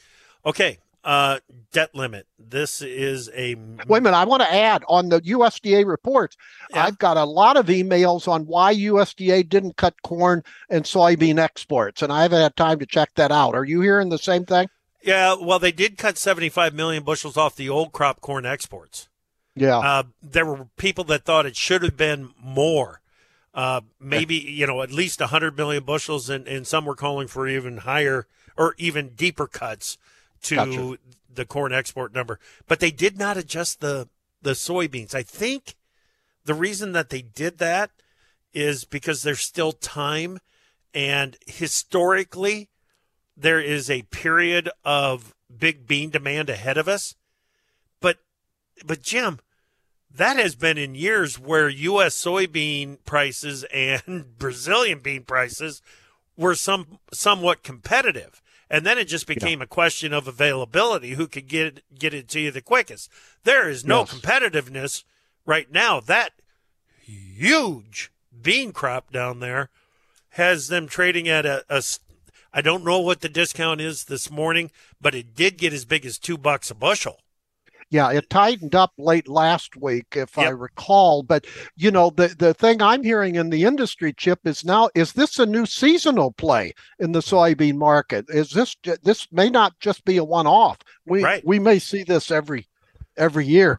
Okay. 0.46 0.78
Uh, 1.04 1.38
debt 1.72 1.94
limit. 1.94 2.26
This 2.38 2.82
is 2.82 3.28
a. 3.34 3.54
Wait 3.54 3.98
a 3.98 4.00
minute. 4.00 4.16
I 4.16 4.24
want 4.24 4.42
to 4.42 4.52
add 4.52 4.82
on 4.88 5.08
the 5.08 5.20
USDA 5.20 5.86
reports. 5.86 6.36
Yeah. 6.70 6.84
I've 6.84 6.98
got 6.98 7.16
a 7.16 7.24
lot 7.24 7.56
of 7.56 7.66
emails 7.66 8.26
on 8.26 8.46
why 8.46 8.74
USDA 8.74 9.48
didn't 9.48 9.76
cut 9.76 10.02
corn 10.02 10.42
and 10.68 10.84
soybean 10.84 11.38
exports, 11.38 12.02
and 12.02 12.12
I 12.12 12.22
haven't 12.22 12.40
had 12.40 12.56
time 12.56 12.80
to 12.80 12.86
check 12.86 13.10
that 13.14 13.30
out. 13.30 13.54
Are 13.54 13.64
you 13.64 13.82
hearing 13.82 14.08
the 14.08 14.18
same 14.18 14.44
thing? 14.44 14.68
Yeah. 15.00 15.36
Well, 15.40 15.60
they 15.60 15.70
did 15.70 15.96
cut 15.96 16.18
75 16.18 16.74
million 16.74 17.04
bushels 17.04 17.36
off 17.36 17.54
the 17.54 17.68
old 17.68 17.92
crop 17.92 18.20
corn 18.20 18.44
exports. 18.44 19.08
Yeah. 19.54 19.78
Uh, 19.78 20.02
there 20.20 20.44
were 20.44 20.66
people 20.76 21.04
that 21.04 21.24
thought 21.24 21.46
it 21.46 21.56
should 21.56 21.82
have 21.82 21.96
been 21.96 22.30
more. 22.42 23.00
Uh, 23.54 23.80
maybe, 24.00 24.34
you 24.34 24.66
know, 24.66 24.82
at 24.82 24.90
least 24.90 25.20
100 25.20 25.56
million 25.56 25.84
bushels, 25.84 26.28
and, 26.28 26.46
and 26.48 26.66
some 26.66 26.84
were 26.84 26.96
calling 26.96 27.28
for 27.28 27.46
even 27.48 27.78
higher 27.78 28.26
or 28.56 28.74
even 28.76 29.10
deeper 29.10 29.46
cuts 29.46 29.96
to 30.42 30.54
gotcha. 30.54 30.98
the 31.32 31.44
corn 31.44 31.72
export 31.72 32.14
number. 32.14 32.38
But 32.66 32.80
they 32.80 32.90
did 32.90 33.18
not 33.18 33.36
adjust 33.36 33.80
the 33.80 34.08
the 34.42 34.52
soybeans. 34.52 35.14
I 35.14 35.22
think 35.22 35.74
the 36.44 36.54
reason 36.54 36.92
that 36.92 37.10
they 37.10 37.22
did 37.22 37.58
that 37.58 37.90
is 38.54 38.84
because 38.84 39.22
there's 39.22 39.40
still 39.40 39.72
time 39.72 40.38
and 40.94 41.36
historically 41.46 42.70
there 43.36 43.60
is 43.60 43.90
a 43.90 44.02
period 44.02 44.70
of 44.84 45.34
big 45.54 45.86
bean 45.86 46.10
demand 46.10 46.48
ahead 46.48 46.78
of 46.78 46.88
us. 46.88 47.16
But 48.00 48.18
but 48.84 49.02
Jim, 49.02 49.40
that 50.14 50.38
has 50.38 50.54
been 50.54 50.78
in 50.78 50.94
years 50.94 51.38
where 51.38 51.68
US 51.68 52.14
soybean 52.14 53.04
prices 53.04 53.64
and 53.74 54.38
Brazilian 54.38 55.00
bean 55.00 55.24
prices 55.24 55.82
were 56.36 56.54
some 56.54 56.98
somewhat 57.12 57.62
competitive. 57.62 58.42
And 58.68 58.84
then 58.84 58.98
it 58.98 59.06
just 59.06 59.26
became 59.26 59.60
yeah. 59.60 59.64
a 59.64 59.68
question 59.68 60.12
of 60.12 60.26
availability, 60.26 61.10
who 61.10 61.28
could 61.28 61.46
get 61.46 61.82
get 61.96 62.14
it 62.14 62.28
to 62.30 62.40
you 62.40 62.50
the 62.50 62.60
quickest. 62.60 63.10
There 63.44 63.68
is 63.68 63.84
no 63.84 64.00
yes. 64.00 64.14
competitiveness 64.14 65.04
right 65.44 65.70
now. 65.70 66.00
That 66.00 66.32
huge 67.04 68.10
bean 68.42 68.72
crop 68.72 69.12
down 69.12 69.40
there 69.40 69.70
has 70.30 70.68
them 70.68 70.88
trading 70.88 71.28
at 71.28 71.46
a, 71.46 71.64
a 71.68 71.82
I 72.52 72.60
don't 72.60 72.84
know 72.84 73.00
what 73.00 73.20
the 73.20 73.28
discount 73.28 73.80
is 73.80 74.04
this 74.04 74.30
morning, 74.30 74.70
but 75.00 75.14
it 75.14 75.34
did 75.34 75.58
get 75.58 75.72
as 75.72 75.84
big 75.84 76.04
as 76.04 76.18
two 76.18 76.38
bucks 76.38 76.70
a 76.70 76.74
bushel. 76.74 77.20
Yeah, 77.90 78.10
it 78.10 78.28
tightened 78.30 78.74
up 78.74 78.92
late 78.98 79.28
last 79.28 79.76
week, 79.76 80.06
if 80.16 80.36
yep. 80.36 80.46
I 80.46 80.50
recall. 80.50 81.22
But 81.22 81.46
you 81.76 81.90
know, 81.90 82.10
the 82.10 82.28
the 82.28 82.52
thing 82.52 82.82
I'm 82.82 83.04
hearing 83.04 83.36
in 83.36 83.50
the 83.50 83.64
industry, 83.64 84.12
Chip, 84.12 84.40
is 84.44 84.64
now 84.64 84.90
is 84.94 85.12
this 85.12 85.38
a 85.38 85.46
new 85.46 85.66
seasonal 85.66 86.32
play 86.32 86.74
in 86.98 87.12
the 87.12 87.20
soybean 87.20 87.76
market? 87.76 88.26
Is 88.28 88.50
this 88.50 88.74
this 89.02 89.28
may 89.30 89.50
not 89.50 89.78
just 89.78 90.04
be 90.04 90.16
a 90.16 90.24
one 90.24 90.48
off? 90.48 90.78
We 91.06 91.22
right. 91.22 91.46
we 91.46 91.60
may 91.60 91.78
see 91.78 92.02
this 92.02 92.30
every 92.30 92.68
every 93.16 93.46
year. 93.46 93.78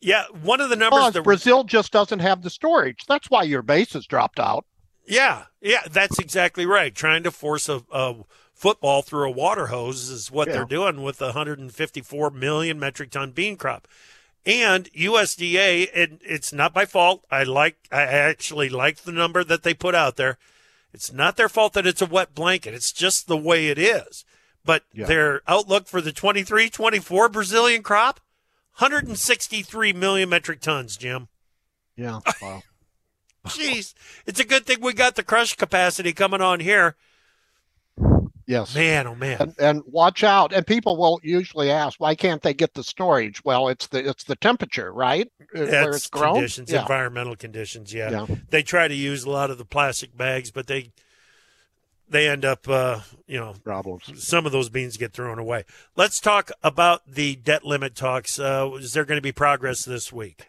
Yeah, 0.00 0.24
one 0.42 0.60
of 0.60 0.68
the 0.68 0.76
numbers 0.76 1.14
that 1.14 1.24
Brazil 1.24 1.64
just 1.64 1.92
doesn't 1.92 2.18
have 2.18 2.42
the 2.42 2.50
storage. 2.50 3.06
That's 3.08 3.30
why 3.30 3.44
your 3.44 3.62
base 3.62 3.94
has 3.94 4.06
dropped 4.06 4.38
out. 4.38 4.66
Yeah, 5.06 5.44
yeah, 5.60 5.82
that's 5.90 6.18
exactly 6.18 6.66
right. 6.66 6.94
Trying 6.94 7.22
to 7.22 7.30
force 7.30 7.68
a, 7.68 7.82
a 7.92 8.14
football 8.56 9.02
through 9.02 9.28
a 9.28 9.30
water 9.30 9.66
hose 9.66 10.08
is 10.08 10.30
what 10.30 10.48
yeah. 10.48 10.54
they're 10.54 10.64
doing 10.64 11.02
with 11.02 11.18
the 11.18 11.26
154 11.26 12.30
million 12.30 12.80
metric 12.80 13.10
ton 13.10 13.30
bean 13.30 13.56
crop. 13.56 13.86
And 14.46 14.90
USDA, 14.92 15.90
and 15.94 16.20
it's 16.24 16.52
not 16.52 16.74
my 16.74 16.86
fault. 16.86 17.24
I 17.30 17.42
like, 17.42 17.76
I 17.92 18.02
actually 18.02 18.68
like 18.68 18.98
the 18.98 19.12
number 19.12 19.44
that 19.44 19.62
they 19.62 19.74
put 19.74 19.94
out 19.94 20.16
there. 20.16 20.38
It's 20.94 21.12
not 21.12 21.36
their 21.36 21.48
fault 21.48 21.74
that 21.74 21.86
it's 21.86 22.00
a 22.00 22.06
wet 22.06 22.34
blanket. 22.34 22.72
It's 22.72 22.92
just 22.92 23.26
the 23.26 23.36
way 23.36 23.68
it 23.68 23.78
is. 23.78 24.24
But 24.64 24.84
yeah. 24.92 25.06
their 25.06 25.42
outlook 25.46 25.86
for 25.86 26.00
the 26.00 26.12
23 26.12 26.70
24 26.70 27.28
Brazilian 27.28 27.82
crop 27.82 28.20
163 28.78 29.92
million 29.92 30.28
metric 30.28 30.60
tons, 30.60 30.96
Jim. 30.96 31.28
Yeah. 31.96 32.20
Wow. 32.42 32.62
Jeez. 33.52 33.94
It's 34.26 34.40
a 34.40 34.44
good 34.44 34.66
thing 34.66 34.80
we 34.80 34.92
got 34.92 35.14
the 35.14 35.22
crush 35.22 35.54
capacity 35.54 36.12
coming 36.12 36.40
on 36.40 36.58
here 36.58 36.96
Yes. 38.46 38.74
Man, 38.76 39.08
oh 39.08 39.14
man. 39.16 39.40
And, 39.40 39.54
and, 39.58 39.82
watch 39.86 40.22
out. 40.22 40.52
And 40.52 40.64
people 40.64 40.96
will 40.96 41.18
usually 41.22 41.70
ask, 41.70 41.98
why 41.98 42.14
can't 42.14 42.42
they 42.42 42.54
get 42.54 42.74
the 42.74 42.84
storage? 42.84 43.44
Well, 43.44 43.68
it's 43.68 43.88
the 43.88 44.08
it's 44.08 44.24
the 44.24 44.36
temperature, 44.36 44.92
right? 44.92 45.30
Uh, 45.54 45.66
where 45.66 45.90
it's 45.90 46.06
grown. 46.06 46.34
Conditions, 46.34 46.70
yeah. 46.70 46.82
environmental 46.82 47.34
conditions. 47.34 47.92
Yeah. 47.92 48.10
yeah. 48.10 48.36
They 48.50 48.62
try 48.62 48.86
to 48.86 48.94
use 48.94 49.24
a 49.24 49.30
lot 49.30 49.50
of 49.50 49.58
the 49.58 49.64
plastic 49.64 50.16
bags, 50.16 50.52
but 50.52 50.68
they 50.68 50.92
they 52.08 52.28
end 52.28 52.44
up, 52.44 52.68
uh, 52.68 53.00
you 53.26 53.38
know, 53.38 53.54
problems. 53.64 54.24
Some 54.24 54.46
of 54.46 54.52
those 54.52 54.68
beans 54.68 54.96
get 54.96 55.12
thrown 55.12 55.38
away. 55.38 55.64
Let's 55.96 56.20
talk 56.20 56.52
about 56.62 57.02
the 57.06 57.34
debt 57.36 57.64
limit 57.64 57.96
talks. 57.96 58.38
Uh, 58.38 58.70
is 58.78 58.92
there 58.92 59.04
going 59.04 59.18
to 59.18 59.22
be 59.22 59.32
progress 59.32 59.84
this 59.84 60.12
week? 60.12 60.46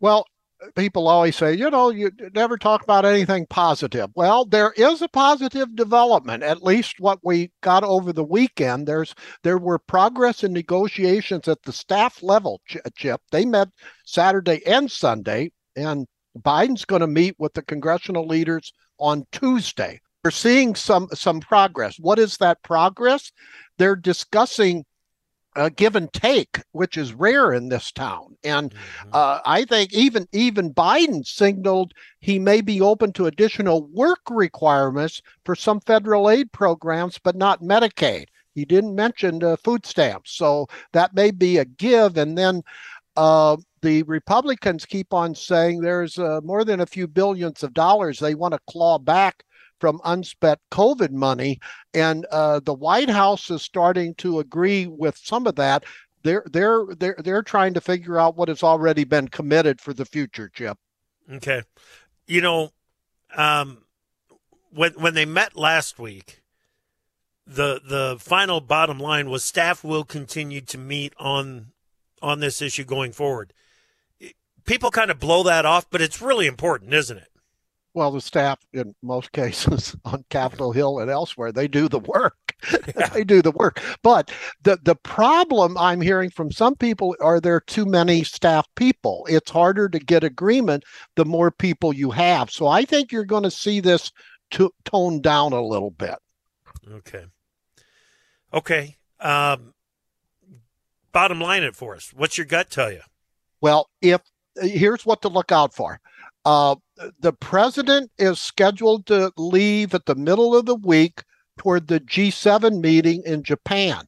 Well, 0.00 0.26
people 0.74 1.08
always 1.08 1.36
say, 1.36 1.54
you 1.54 1.70
know, 1.70 1.90
you 1.90 2.10
never 2.34 2.56
talk 2.56 2.82
about 2.82 3.04
anything 3.04 3.46
positive. 3.46 4.10
Well, 4.14 4.44
there 4.44 4.72
is 4.76 5.02
a 5.02 5.08
positive 5.08 5.74
development, 5.76 6.42
at 6.42 6.62
least 6.62 6.96
what 6.98 7.18
we 7.22 7.50
got 7.62 7.84
over 7.84 8.12
the 8.12 8.24
weekend. 8.24 8.86
There's 8.86 9.14
there 9.42 9.58
were 9.58 9.78
progress 9.78 10.44
in 10.44 10.52
negotiations 10.52 11.48
at 11.48 11.62
the 11.62 11.72
staff 11.72 12.22
level, 12.22 12.60
Chip. 12.96 13.20
They 13.30 13.44
met 13.44 13.68
Saturday 14.04 14.64
and 14.66 14.90
Sunday, 14.90 15.52
and 15.76 16.06
Biden's 16.38 16.84
going 16.84 17.00
to 17.00 17.06
meet 17.06 17.36
with 17.38 17.54
the 17.54 17.62
congressional 17.62 18.26
leaders 18.26 18.72
on 18.98 19.26
Tuesday. 19.32 20.00
We're 20.24 20.30
seeing 20.30 20.74
some 20.74 21.08
some 21.12 21.40
progress. 21.40 21.96
What 21.98 22.18
is 22.18 22.38
that 22.38 22.62
progress? 22.62 23.30
they're 23.78 23.96
discussing 23.96 24.84
uh, 25.56 25.70
give 25.74 25.96
and 25.96 26.12
take, 26.12 26.60
which 26.72 26.96
is 26.96 27.12
rare 27.12 27.52
in 27.52 27.68
this 27.68 27.92
town. 27.92 28.36
And 28.44 28.70
mm-hmm. 28.70 29.10
uh, 29.12 29.40
I 29.44 29.64
think 29.64 29.92
even 29.92 30.28
even 30.32 30.74
Biden 30.74 31.26
signaled 31.26 31.92
he 32.20 32.38
may 32.38 32.60
be 32.60 32.80
open 32.80 33.12
to 33.14 33.26
additional 33.26 33.86
work 33.88 34.20
requirements 34.30 35.22
for 35.44 35.54
some 35.54 35.80
federal 35.80 36.30
aid 36.30 36.52
programs, 36.52 37.18
but 37.18 37.36
not 37.36 37.62
Medicaid. 37.62 38.26
He 38.54 38.64
didn't 38.64 38.94
mention 38.94 39.42
uh, 39.42 39.56
food 39.56 39.84
stamps, 39.84 40.32
so 40.32 40.68
that 40.92 41.14
may 41.14 41.30
be 41.30 41.58
a 41.58 41.64
give. 41.64 42.16
And 42.16 42.38
then 42.38 42.62
uh, 43.16 43.56
the 43.82 44.02
Republicans 44.04 44.86
keep 44.86 45.12
on 45.12 45.34
saying 45.34 45.80
there's 45.80 46.18
uh, 46.18 46.40
more 46.42 46.64
than 46.64 46.80
a 46.80 46.86
few 46.86 47.06
billions 47.08 47.62
of 47.62 47.74
dollars 47.74 48.18
they 48.18 48.34
want 48.34 48.54
to 48.54 48.60
claw 48.68 48.98
back 48.98 49.44
from 49.84 50.00
unspent 50.06 50.58
COVID 50.70 51.10
money. 51.10 51.60
And 51.92 52.24
uh, 52.32 52.60
the 52.60 52.72
White 52.72 53.10
House 53.10 53.50
is 53.50 53.60
starting 53.60 54.14
to 54.14 54.38
agree 54.38 54.86
with 54.86 55.18
some 55.18 55.46
of 55.46 55.56
that. 55.56 55.84
They're 56.22 56.42
they're 56.50 56.86
they're 56.98 57.16
they're 57.22 57.42
trying 57.42 57.74
to 57.74 57.82
figure 57.82 58.18
out 58.18 58.34
what 58.34 58.48
has 58.48 58.62
already 58.62 59.04
been 59.04 59.28
committed 59.28 59.82
for 59.82 59.92
the 59.92 60.06
future, 60.06 60.48
Chip. 60.48 60.78
Okay, 61.30 61.64
you 62.26 62.40
know, 62.40 62.70
um, 63.36 63.84
when 64.70 64.92
when 64.92 65.12
they 65.12 65.26
met 65.26 65.54
last 65.54 65.98
week, 65.98 66.40
the 67.46 67.78
the 67.86 68.16
final 68.18 68.62
bottom 68.62 68.98
line 68.98 69.28
was 69.28 69.44
staff 69.44 69.84
will 69.84 70.04
continue 70.04 70.62
to 70.62 70.78
meet 70.78 71.12
on 71.18 71.72
on 72.22 72.40
this 72.40 72.62
issue 72.62 72.84
going 72.84 73.12
forward. 73.12 73.52
People 74.64 74.90
kind 74.90 75.10
of 75.10 75.20
blow 75.20 75.42
that 75.42 75.66
off, 75.66 75.84
but 75.90 76.00
it's 76.00 76.22
really 76.22 76.46
important, 76.46 76.94
isn't 76.94 77.18
it? 77.18 77.28
Well, 77.94 78.10
the 78.10 78.20
staff 78.20 78.58
in 78.72 78.94
most 79.02 79.32
cases 79.32 79.96
on 80.04 80.24
Capitol 80.28 80.72
Hill 80.72 80.98
and 80.98 81.10
elsewhere, 81.10 81.52
they 81.52 81.68
do 81.68 81.88
the 81.88 82.00
work. 82.00 82.34
Yeah. 82.96 83.08
they 83.08 83.24
do 83.24 83.42
the 83.42 83.50
work. 83.50 83.82
But 84.02 84.30
the 84.62 84.78
the 84.82 84.94
problem 84.94 85.76
I'm 85.76 86.00
hearing 86.00 86.30
from 86.30 86.50
some 86.50 86.76
people 86.76 87.14
are 87.20 87.38
there 87.38 87.60
too 87.60 87.84
many 87.84 88.24
staff 88.24 88.66
people. 88.74 89.26
It's 89.28 89.50
harder 89.50 89.88
to 89.90 89.98
get 89.98 90.24
agreement 90.24 90.84
the 91.14 91.26
more 91.26 91.50
people 91.50 91.92
you 91.92 92.10
have. 92.12 92.50
So 92.50 92.66
I 92.66 92.86
think 92.86 93.12
you're 93.12 93.26
going 93.26 93.42
to 93.42 93.50
see 93.50 93.80
this 93.80 94.10
to, 94.52 94.70
tone 94.84 95.20
down 95.20 95.52
a 95.52 95.60
little 95.60 95.90
bit. 95.90 96.14
Okay. 96.90 97.24
Okay. 98.54 98.96
Um, 99.20 99.74
bottom 101.12 101.40
line 101.40 101.64
it 101.64 101.76
for 101.76 101.94
us. 101.96 102.12
What's 102.14 102.38
your 102.38 102.46
gut 102.46 102.70
tell 102.70 102.90
you? 102.90 103.02
Well, 103.60 103.90
if 104.00 104.22
here's 104.56 105.04
what 105.04 105.22
to 105.22 105.28
look 105.28 105.52
out 105.52 105.74
for. 105.74 106.00
Uh, 106.44 106.76
the 107.18 107.32
president 107.32 108.10
is 108.18 108.38
scheduled 108.38 109.06
to 109.06 109.32
leave 109.36 109.94
at 109.94 110.06
the 110.06 110.14
middle 110.14 110.56
of 110.56 110.66
the 110.66 110.76
week 110.76 111.22
toward 111.58 111.88
the 111.88 112.00
G7 112.00 112.80
meeting 112.80 113.22
in 113.24 113.42
Japan. 113.42 114.04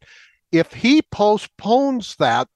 If 0.53 0.73
he 0.73 1.03
postpones 1.03 2.17
that, 2.17 2.49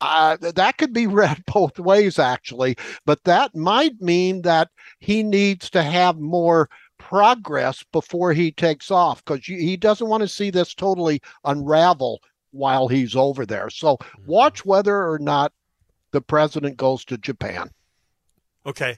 uh, 0.00 0.36
that 0.40 0.78
could 0.78 0.92
be 0.92 1.06
read 1.08 1.42
both 1.46 1.78
ways, 1.78 2.18
actually, 2.18 2.76
but 3.04 3.24
that 3.24 3.54
might 3.54 4.00
mean 4.00 4.42
that 4.42 4.70
he 5.00 5.22
needs 5.22 5.70
to 5.70 5.82
have 5.82 6.18
more 6.18 6.68
progress 6.98 7.84
before 7.92 8.32
he 8.32 8.50
takes 8.52 8.90
off 8.90 9.24
because 9.24 9.44
he 9.44 9.76
doesn't 9.76 10.08
want 10.08 10.22
to 10.22 10.28
see 10.28 10.50
this 10.50 10.74
totally 10.74 11.20
unravel 11.44 12.20
while 12.52 12.88
he's 12.88 13.16
over 13.16 13.44
there. 13.44 13.68
So 13.68 13.96
mm-hmm. 13.96 14.26
watch 14.26 14.64
whether 14.64 15.10
or 15.10 15.18
not 15.18 15.52
the 16.12 16.20
president 16.20 16.76
goes 16.76 17.04
to 17.06 17.18
Japan. 17.18 17.70
Okay. 18.64 18.96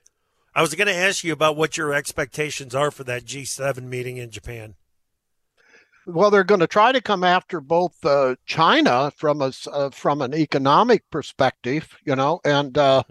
I 0.56 0.62
was 0.62 0.74
going 0.74 0.88
to 0.88 0.94
ask 0.94 1.22
you 1.22 1.34
about 1.34 1.58
what 1.58 1.76
your 1.76 1.92
expectations 1.92 2.74
are 2.74 2.90
for 2.90 3.04
that 3.04 3.26
G7 3.26 3.82
meeting 3.82 4.16
in 4.16 4.30
Japan. 4.30 4.74
Well, 6.06 6.30
they're 6.30 6.44
going 6.44 6.60
to 6.60 6.66
try 6.66 6.92
to 6.92 7.02
come 7.02 7.22
after 7.22 7.60
both 7.60 8.02
uh, 8.06 8.36
China 8.46 9.12
from 9.14 9.42
a 9.42 9.52
uh, 9.70 9.90
from 9.90 10.22
an 10.22 10.32
economic 10.32 11.02
perspective, 11.10 11.94
you 12.06 12.16
know, 12.16 12.40
and 12.42 12.78
uh, 12.78 13.02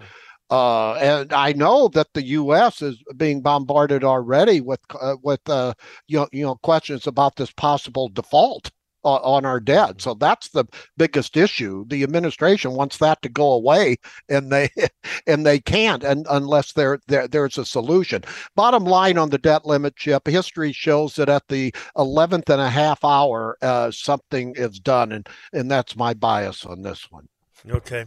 uh, 0.49 0.93
and 0.93 1.31
I 1.33 1.53
know 1.53 1.87
that 1.89 2.07
the 2.15 2.23
U.S. 2.23 2.81
is 2.81 2.97
being 3.15 3.41
bombarded 3.41 4.03
already 4.03 4.59
with 4.59 4.79
uh, 4.99 5.17
with 5.21 5.47
uh, 5.47 5.75
you 6.07 6.17
know 6.17 6.27
you 6.31 6.45
know 6.45 6.55
questions 6.55 7.05
about 7.05 7.35
this 7.35 7.51
possible 7.51 8.09
default 8.09 8.71
on 9.05 9.45
our 9.45 9.59
debt. 9.59 10.01
So 10.01 10.13
that's 10.13 10.49
the 10.49 10.65
biggest 10.97 11.37
issue. 11.37 11.85
The 11.87 12.03
administration 12.03 12.71
wants 12.71 12.97
that 12.97 13.21
to 13.21 13.29
go 13.29 13.51
away, 13.51 13.97
and 14.29 14.51
they 14.51 14.69
and 15.27 15.45
they 15.45 15.59
can't, 15.59 16.03
and 16.03 16.25
unless 16.29 16.73
there, 16.73 16.99
there 17.07 17.27
there's 17.27 17.57
a 17.57 17.65
solution. 17.65 18.23
Bottom 18.55 18.85
line 18.85 19.17
on 19.17 19.29
the 19.29 19.37
debt 19.37 19.65
limit 19.65 19.95
chip, 19.95 20.27
history 20.27 20.71
shows 20.71 21.15
that 21.15 21.29
at 21.29 21.47
the 21.47 21.73
11th 21.97 22.49
and 22.49 22.61
a 22.61 22.69
half 22.69 23.03
hour, 23.03 23.57
uh, 23.61 23.91
something 23.91 24.53
is 24.55 24.79
done, 24.79 25.11
and 25.11 25.27
and 25.53 25.69
that's 25.69 25.95
my 25.95 26.13
bias 26.13 26.65
on 26.65 26.81
this 26.81 27.09
one. 27.11 27.27
Okay, 27.69 28.05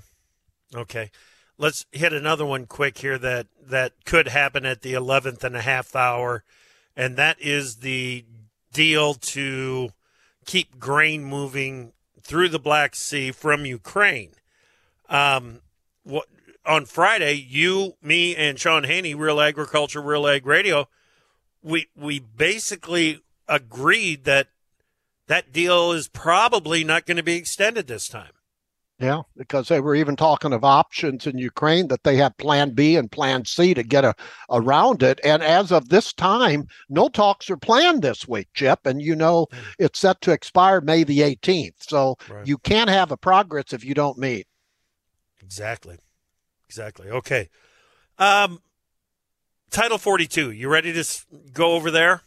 okay. 0.74 1.10
Let's 1.60 1.86
hit 1.90 2.12
another 2.12 2.46
one 2.46 2.66
quick 2.66 2.98
here 2.98 3.18
that 3.18 3.48
that 3.60 3.92
could 4.04 4.28
happen 4.28 4.64
at 4.64 4.82
the 4.82 4.94
11th 4.94 5.42
and 5.42 5.56
a 5.56 5.60
half 5.60 5.96
hour, 5.96 6.44
and 6.96 7.16
that 7.16 7.36
is 7.40 7.76
the 7.76 8.24
deal 8.72 9.14
to 9.14 9.90
keep 10.48 10.78
grain 10.78 11.22
moving 11.22 11.92
through 12.22 12.48
the 12.48 12.58
Black 12.58 12.96
Sea 12.96 13.32
from 13.32 13.66
Ukraine. 13.66 14.32
Um, 15.10 15.60
what, 16.04 16.26
on 16.64 16.86
Friday, 16.86 17.34
you, 17.34 17.96
me, 18.02 18.34
and 18.34 18.58
Shaun 18.58 18.84
Haney, 18.84 19.14
Real 19.14 19.42
Agriculture, 19.42 20.00
Real 20.00 20.26
Ag 20.26 20.46
Radio, 20.46 20.88
we 21.62 21.88
we 21.94 22.18
basically 22.18 23.20
agreed 23.46 24.24
that 24.24 24.48
that 25.26 25.52
deal 25.52 25.92
is 25.92 26.08
probably 26.08 26.82
not 26.82 27.04
going 27.04 27.18
to 27.18 27.22
be 27.22 27.36
extended 27.36 27.86
this 27.86 28.08
time. 28.08 28.32
Yeah, 29.00 29.22
because 29.36 29.68
they 29.68 29.80
were 29.80 29.94
even 29.94 30.16
talking 30.16 30.52
of 30.52 30.64
options 30.64 31.24
in 31.24 31.38
Ukraine 31.38 31.86
that 31.86 32.02
they 32.02 32.16
have 32.16 32.36
plan 32.36 32.70
B 32.70 32.96
and 32.96 33.10
plan 33.10 33.44
C 33.44 33.72
to 33.72 33.84
get 33.84 34.04
a, 34.04 34.12
around 34.50 35.04
it. 35.04 35.20
And 35.22 35.40
as 35.40 35.70
of 35.70 35.88
this 35.88 36.12
time, 36.12 36.66
no 36.88 37.08
talks 37.08 37.48
are 37.48 37.56
planned 37.56 38.02
this 38.02 38.26
week, 38.26 38.48
Chip. 38.54 38.86
And 38.86 39.00
you 39.00 39.14
know 39.14 39.46
hmm. 39.52 39.58
it's 39.78 40.00
set 40.00 40.20
to 40.22 40.32
expire 40.32 40.80
May 40.80 41.04
the 41.04 41.20
18th. 41.20 41.74
So 41.78 42.16
right. 42.28 42.44
you 42.44 42.58
can't 42.58 42.90
have 42.90 43.12
a 43.12 43.16
progress 43.16 43.72
if 43.72 43.84
you 43.84 43.94
don't 43.94 44.18
meet. 44.18 44.48
Exactly. 45.40 45.98
Exactly. 46.68 47.08
Okay. 47.08 47.48
Um, 48.18 48.60
Title 49.70 49.98
42, 49.98 50.50
you 50.50 50.68
ready 50.68 50.92
to 50.92 51.04
go 51.52 51.72
over 51.72 51.92
there? 51.92 52.22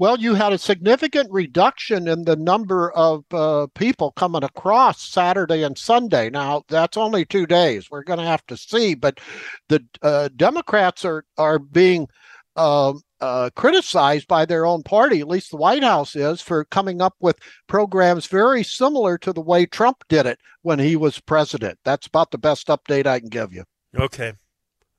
Well, 0.00 0.18
you 0.18 0.32
had 0.32 0.54
a 0.54 0.58
significant 0.58 1.30
reduction 1.30 2.08
in 2.08 2.24
the 2.24 2.34
number 2.34 2.90
of 2.92 3.22
uh, 3.32 3.66
people 3.74 4.12
coming 4.12 4.42
across 4.42 5.06
Saturday 5.06 5.62
and 5.62 5.76
Sunday. 5.76 6.30
Now, 6.30 6.62
that's 6.68 6.96
only 6.96 7.26
two 7.26 7.46
days. 7.46 7.90
We're 7.90 8.04
going 8.04 8.18
to 8.18 8.24
have 8.24 8.46
to 8.46 8.56
see. 8.56 8.94
But 8.94 9.20
the 9.68 9.84
uh, 10.00 10.30
Democrats 10.34 11.04
are 11.04 11.26
are 11.36 11.58
being 11.58 12.08
uh, 12.56 12.94
uh, 13.20 13.50
criticized 13.56 14.26
by 14.26 14.46
their 14.46 14.64
own 14.64 14.82
party, 14.84 15.20
at 15.20 15.28
least 15.28 15.50
the 15.50 15.58
White 15.58 15.82
House 15.82 16.16
is, 16.16 16.40
for 16.40 16.64
coming 16.64 17.02
up 17.02 17.16
with 17.20 17.36
programs 17.66 18.26
very 18.26 18.64
similar 18.64 19.18
to 19.18 19.34
the 19.34 19.42
way 19.42 19.66
Trump 19.66 20.02
did 20.08 20.24
it 20.24 20.38
when 20.62 20.78
he 20.78 20.96
was 20.96 21.20
president. 21.20 21.78
That's 21.84 22.06
about 22.06 22.30
the 22.30 22.38
best 22.38 22.68
update 22.68 23.06
I 23.06 23.20
can 23.20 23.28
give 23.28 23.52
you. 23.52 23.64
Okay. 23.94 24.32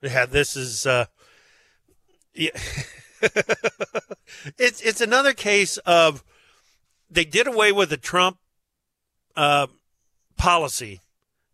Yeah, 0.03 0.27
this 0.27 0.55
is. 0.55 0.85
Uh, 0.85 1.05
yeah. 2.35 2.51
it's 4.57 4.81
it's 4.81 5.01
another 5.01 5.33
case 5.33 5.77
of 5.77 6.23
they 7.09 7.25
did 7.25 7.47
away 7.47 7.71
with 7.71 7.89
the 7.89 7.97
Trump 7.97 8.37
uh, 9.35 9.67
policy 10.37 11.01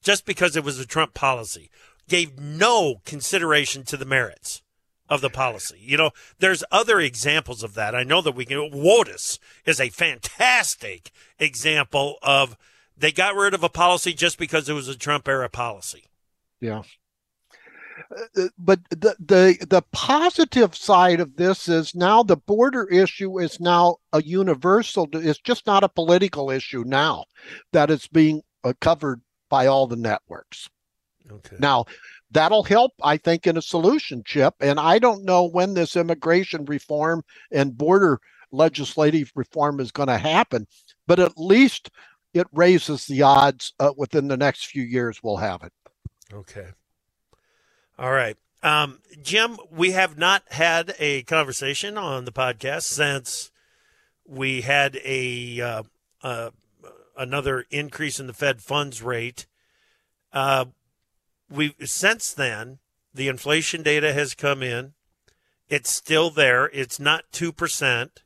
just 0.02 0.26
because 0.26 0.56
it 0.56 0.64
was 0.64 0.80
a 0.80 0.86
Trump 0.86 1.14
policy. 1.14 1.70
Gave 2.08 2.40
no 2.40 3.02
consideration 3.06 3.84
to 3.86 3.98
the 3.98 4.06
merits 4.06 4.62
of 5.10 5.20
the 5.20 5.30
policy. 5.30 5.78
You 5.82 5.98
know, 5.98 6.12
there's 6.40 6.64
other 6.72 7.00
examples 7.00 7.64
of 7.64 7.74
that. 7.74 7.94
I 7.94 8.04
know 8.04 8.22
that 8.22 8.36
we 8.36 8.46
can. 8.46 8.72
WOTUS 8.72 9.40
is 9.66 9.82
a 9.82 9.90
fantastic 9.90 11.12
example 11.38 12.18
of 12.22 12.58
they 12.96 13.12
got 13.12 13.36
rid 13.36 13.54
of 13.54 13.64
a 13.64 13.70
policy 13.70 14.14
just 14.14 14.38
because 14.38 14.70
it 14.70 14.74
was 14.74 14.88
a 14.88 14.98
Trump 14.98 15.28
era 15.28 15.50
policy. 15.50 16.06
Yeah 16.62 16.84
but 18.58 18.80
the, 18.90 19.16
the 19.20 19.66
the 19.68 19.82
positive 19.92 20.76
side 20.76 21.20
of 21.20 21.36
this 21.36 21.68
is 21.68 21.96
now 21.96 22.24
the 22.24 22.38
border 22.38 22.88
issue 22.88 23.40
is 23.40 23.60
now 23.60 23.98
a 24.14 24.22
universal 24.22 25.08
it's 25.14 25.40
just 25.40 25.66
not 25.66 25.84
a 25.84 25.90
political 25.90 26.52
issue 26.52 26.84
now 26.86 27.26
that 27.74 27.90
is 27.90 28.08
being 28.08 28.42
uh, 28.64 28.74
covered 28.82 29.22
by 29.50 29.68
all 29.68 29.88
the 29.88 29.96
networks. 29.96 30.70
Okay. 31.32 31.56
Now 31.60 31.86
that'll 32.32 32.64
help 32.64 32.92
i 33.02 33.16
think 33.16 33.48
in 33.48 33.56
a 33.56 33.62
solution 33.62 34.22
chip 34.26 34.54
and 34.60 34.82
i 34.82 35.00
don't 35.00 35.24
know 35.24 35.46
when 35.46 35.74
this 35.74 35.96
immigration 35.96 36.66
reform 36.66 37.24
and 37.54 37.78
border 37.78 38.20
legislative 38.52 39.32
reform 39.34 39.80
is 39.80 39.92
going 39.92 40.10
to 40.10 40.18
happen 40.18 40.68
but 41.06 41.20
at 41.20 41.38
least 41.38 41.90
it 42.34 42.46
raises 42.52 43.06
the 43.06 43.22
odds 43.22 43.74
uh, 43.80 43.94
within 43.96 44.28
the 44.28 44.36
next 44.36 44.66
few 44.66 44.84
years 44.84 45.22
we'll 45.24 45.38
have 45.38 45.64
it. 45.64 45.72
Okay 46.34 46.68
all 47.98 48.12
right. 48.12 48.38
Um, 48.64 49.00
Jim, 49.22 49.58
we 49.72 49.92
have 49.92 50.18
not 50.18 50.44
had 50.52 50.96
a 51.00 51.24
conversation 51.24 51.98
on 51.98 52.26
the 52.26 52.32
podcast 52.32 52.84
since 52.84 53.52
we 54.26 54.62
had 54.62 55.00
a 55.04 55.62
uh, 55.62 55.84
uh, 56.22 56.50
another 57.18 57.66
increase 57.70 58.20
in 58.20 58.28
the 58.28 58.34
Fed 58.34 58.62
funds 58.62 59.02
rate. 59.02 59.46
Uh, 60.34 60.66
we 61.50 61.76
since 61.86 62.34
then 62.34 62.80
the 63.14 63.28
inflation 63.28 63.84
data 63.84 64.14
has 64.14 64.34
come 64.34 64.62
in. 64.62 64.94
It's 65.70 65.90
still 65.90 66.30
there. 66.30 66.66
It's 66.74 67.00
not 67.00 67.26
two 67.32 67.52
percent. 67.52 68.24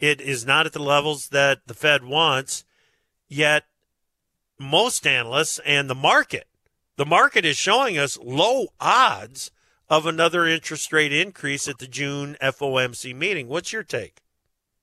It 0.00 0.20
is 0.20 0.44
not 0.44 0.66
at 0.66 0.72
the 0.72 0.82
levels 0.82 1.28
that 1.28 1.60
the 1.66 1.74
Fed 1.74 2.04
wants. 2.04 2.64
Yet 3.28 3.64
most 4.58 5.06
analysts 5.06 5.58
and 5.64 5.88
the 5.88 5.94
market, 5.94 6.46
the 6.96 7.06
market 7.06 7.44
is 7.44 7.56
showing 7.56 7.98
us 7.98 8.18
low 8.18 8.66
odds 8.80 9.50
of 9.88 10.06
another 10.06 10.46
interest 10.46 10.92
rate 10.92 11.12
increase 11.12 11.68
at 11.68 11.78
the 11.78 11.86
June 11.86 12.36
FOMC 12.40 13.14
meeting. 13.14 13.48
What's 13.48 13.72
your 13.72 13.82
take? 13.82 14.23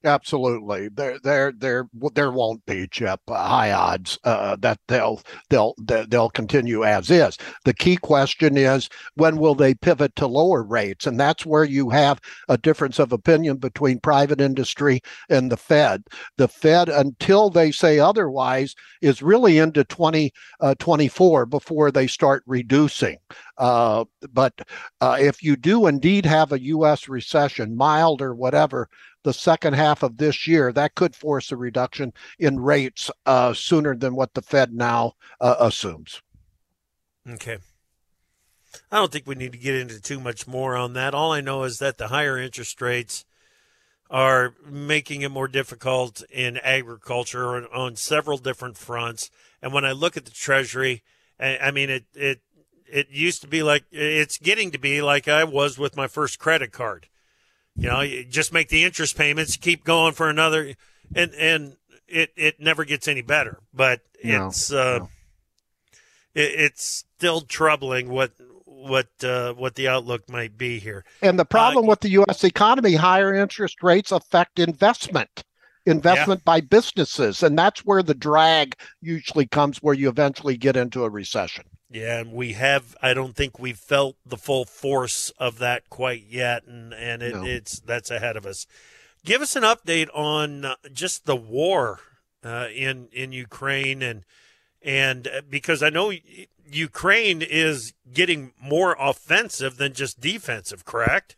Absolutely, 0.04 0.90
there, 0.90 1.20
there, 1.20 1.52
there, 1.52 1.88
there 2.16 2.32
won't 2.32 2.66
be 2.66 2.88
Chip 2.88 3.20
uh, 3.28 3.36
high 3.48 3.72
odds 3.72 4.18
uh, 4.24 4.56
that 4.60 4.80
they'll 4.88 5.22
they'll 5.52 5.76
they'll 5.78 6.30
continue 6.32 6.84
as 6.84 7.12
is. 7.12 7.38
The 7.66 7.74
key 7.76 7.98
question 7.98 8.58
is 8.58 8.90
when 9.14 9.38
will 9.38 9.54
they 9.54 9.76
pivot 9.76 10.16
to 10.16 10.26
lower 10.26 10.64
rates, 10.64 11.06
and 11.06 11.20
that's 11.20 11.46
where 11.46 11.64
you 11.64 11.92
have 11.92 12.20
a 12.50 12.58
difference 12.58 12.98
of 12.98 13.12
opinion 13.12 13.58
between 13.58 14.00
private 14.00 14.42
industry 14.42 15.02
and 15.30 15.52
the 15.52 15.58
Fed. 15.58 16.04
The 16.38 16.48
Fed, 16.48 16.90
until 16.90 17.52
they 17.52 17.72
say 17.72 18.00
otherwise, 18.00 18.74
is 19.04 19.22
really 19.22 19.60
into 19.60 19.84
2024 19.84 21.42
uh, 21.42 21.46
before 21.46 21.92
they 21.92 22.08
start 22.08 22.44
reducing. 22.48 23.18
Uh, 23.60 24.06
but 24.34 24.54
uh, 25.02 25.18
if 25.20 25.44
you 25.44 25.56
do 25.56 25.86
indeed 25.86 26.26
have 26.26 26.52
a 26.52 26.60
U.S. 26.62 27.08
recession, 27.08 27.76
mild 27.78 28.20
or 28.22 28.34
whatever, 28.34 28.90
the 29.24 29.34
second 29.34 29.74
half 29.74 30.04
of 30.04 30.18
this 30.18 30.48
year, 30.48 30.72
that 30.74 30.96
could 30.96 31.16
force 31.16 31.52
a 31.52 31.58
reduction 31.58 32.14
in 32.40 32.60
rates 32.60 33.12
uh, 33.26 33.54
sooner 33.54 33.96
than 33.96 34.16
what 34.16 34.34
the 34.34 34.42
Fed 34.42 34.74
now 34.74 35.14
uh, 35.40 35.56
assumes. 35.60 36.22
Okay. 37.30 37.58
I 38.92 38.98
don't 38.98 39.12
think 39.12 39.28
we 39.28 39.36
need 39.36 39.52
to 39.52 39.58
get 39.58 39.76
into 39.76 40.02
too 40.02 40.20
much 40.20 40.48
more 40.48 40.76
on 40.76 40.94
that. 40.94 41.14
All 41.14 41.32
I 41.32 41.42
know 41.42 41.64
is 41.64 41.80
that 41.80 41.98
the 41.98 42.08
higher 42.08 42.38
interest 42.38 42.82
rates 42.82 43.26
are 44.10 44.56
making 44.70 45.22
it 45.22 45.32
more 45.32 45.48
difficult 45.48 46.24
in 46.30 46.58
agriculture 46.58 47.56
on, 47.56 47.66
on 47.74 47.96
several 47.96 48.38
different 48.38 48.78
fronts. 48.78 49.30
And 49.62 49.72
when 49.72 49.86
I 49.86 49.92
look 49.92 50.18
at 50.18 50.26
the 50.26 50.32
Treasury, 50.32 51.04
I, 51.40 51.58
I 51.58 51.72
mean, 51.72 51.90
it, 51.90 52.06
it 52.14 52.42
it 52.92 53.10
used 53.10 53.42
to 53.42 53.48
be 53.48 53.64
like 53.64 53.86
it's 53.92 54.38
getting 54.38 54.72
to 54.72 54.78
be 54.78 55.02
like 55.02 55.28
I 55.28 55.44
was 55.44 55.80
with 55.80 55.96
my 55.96 56.08
first 56.08 56.40
credit 56.40 56.72
card. 56.72 57.08
You 57.76 57.88
know, 57.88 58.02
you 58.02 58.26
just 58.26 58.54
make 58.54 58.70
the 58.70 58.84
interest 58.84 59.18
payments, 59.18 59.58
keep 59.58 59.84
going 59.84 60.14
for 60.14 60.30
another, 60.30 60.74
and 61.16 61.34
and 61.36 61.78
it 62.08 62.32
it 62.36 62.60
never 62.60 62.86
gets 62.86 63.08
any 63.08 63.22
better. 63.22 63.60
But 63.74 64.02
no, 64.24 64.48
it's 64.48 64.72
uh, 64.72 65.00
no. 65.00 65.10
it, 66.36 66.52
it's 66.60 67.06
still 67.18 67.42
troubling 67.42 68.10
what 68.10 68.32
what 68.66 69.08
uh, 69.24 69.54
what 69.54 69.76
the 69.76 69.88
outlook 69.88 70.30
might 70.30 70.58
be 70.58 70.80
here. 70.80 71.06
And 71.22 71.40
the 71.40 71.46
problem 71.46 71.86
uh, 71.86 71.90
with 71.90 72.02
the 72.02 72.10
U.S. 72.10 72.44
economy, 72.44 72.96
higher 72.96 73.34
interest 73.34 73.82
rates 73.82 74.12
affect 74.12 74.60
investment 74.60 75.44
investment 75.86 76.42
yeah. 76.42 76.46
by 76.46 76.62
businesses 76.62 77.42
and 77.42 77.58
that's 77.58 77.84
where 77.86 78.04
the 78.04 78.14
drag 78.14 78.76
usually 79.02 79.48
comes 79.48 79.80
where 79.80 79.96
you 79.96 80.10
eventually 80.10 80.56
get 80.56 80.78
into 80.78 81.04
a 81.04 81.10
recession 81.10 81.66
yeah, 81.92 82.20
and 82.20 82.32
we 82.32 82.54
have. 82.54 82.96
I 83.02 83.14
don't 83.14 83.36
think 83.36 83.60
we've 83.60 83.78
felt 83.78 84.16
the 84.26 84.38
full 84.38 84.66
force 84.66 85.30
of 85.38 85.60
that 85.60 85.90
quite 85.90 86.26
yet, 86.30 86.66
and 86.66 86.94
and 86.94 87.22
it, 87.22 87.36
no. 87.36 87.44
it's 87.44 87.80
that's 87.80 88.10
ahead 88.10 88.38
of 88.38 88.46
us. 88.46 88.66
Give 89.26 89.42
us 89.42 89.56
an 89.56 89.64
update 89.64 90.08
on 90.14 90.66
uh, 90.66 90.76
just 90.92 91.26
the 91.26 91.36
war 91.36 92.00
uh, 92.44 92.68
in 92.74 93.10
in 93.12 93.34
Ukraine, 93.34 94.02
and 94.02 94.24
and 94.82 95.28
uh, 95.28 95.42
because 95.50 95.84
I 95.84 95.90
know 95.90 96.14
Ukraine 96.66 97.42
is 97.42 97.94
getting 98.14 98.54
more 98.62 98.96
offensive 98.98 99.78
than 99.78 99.94
just 99.94 100.20
defensive, 100.22 100.86
correct? 100.86 101.36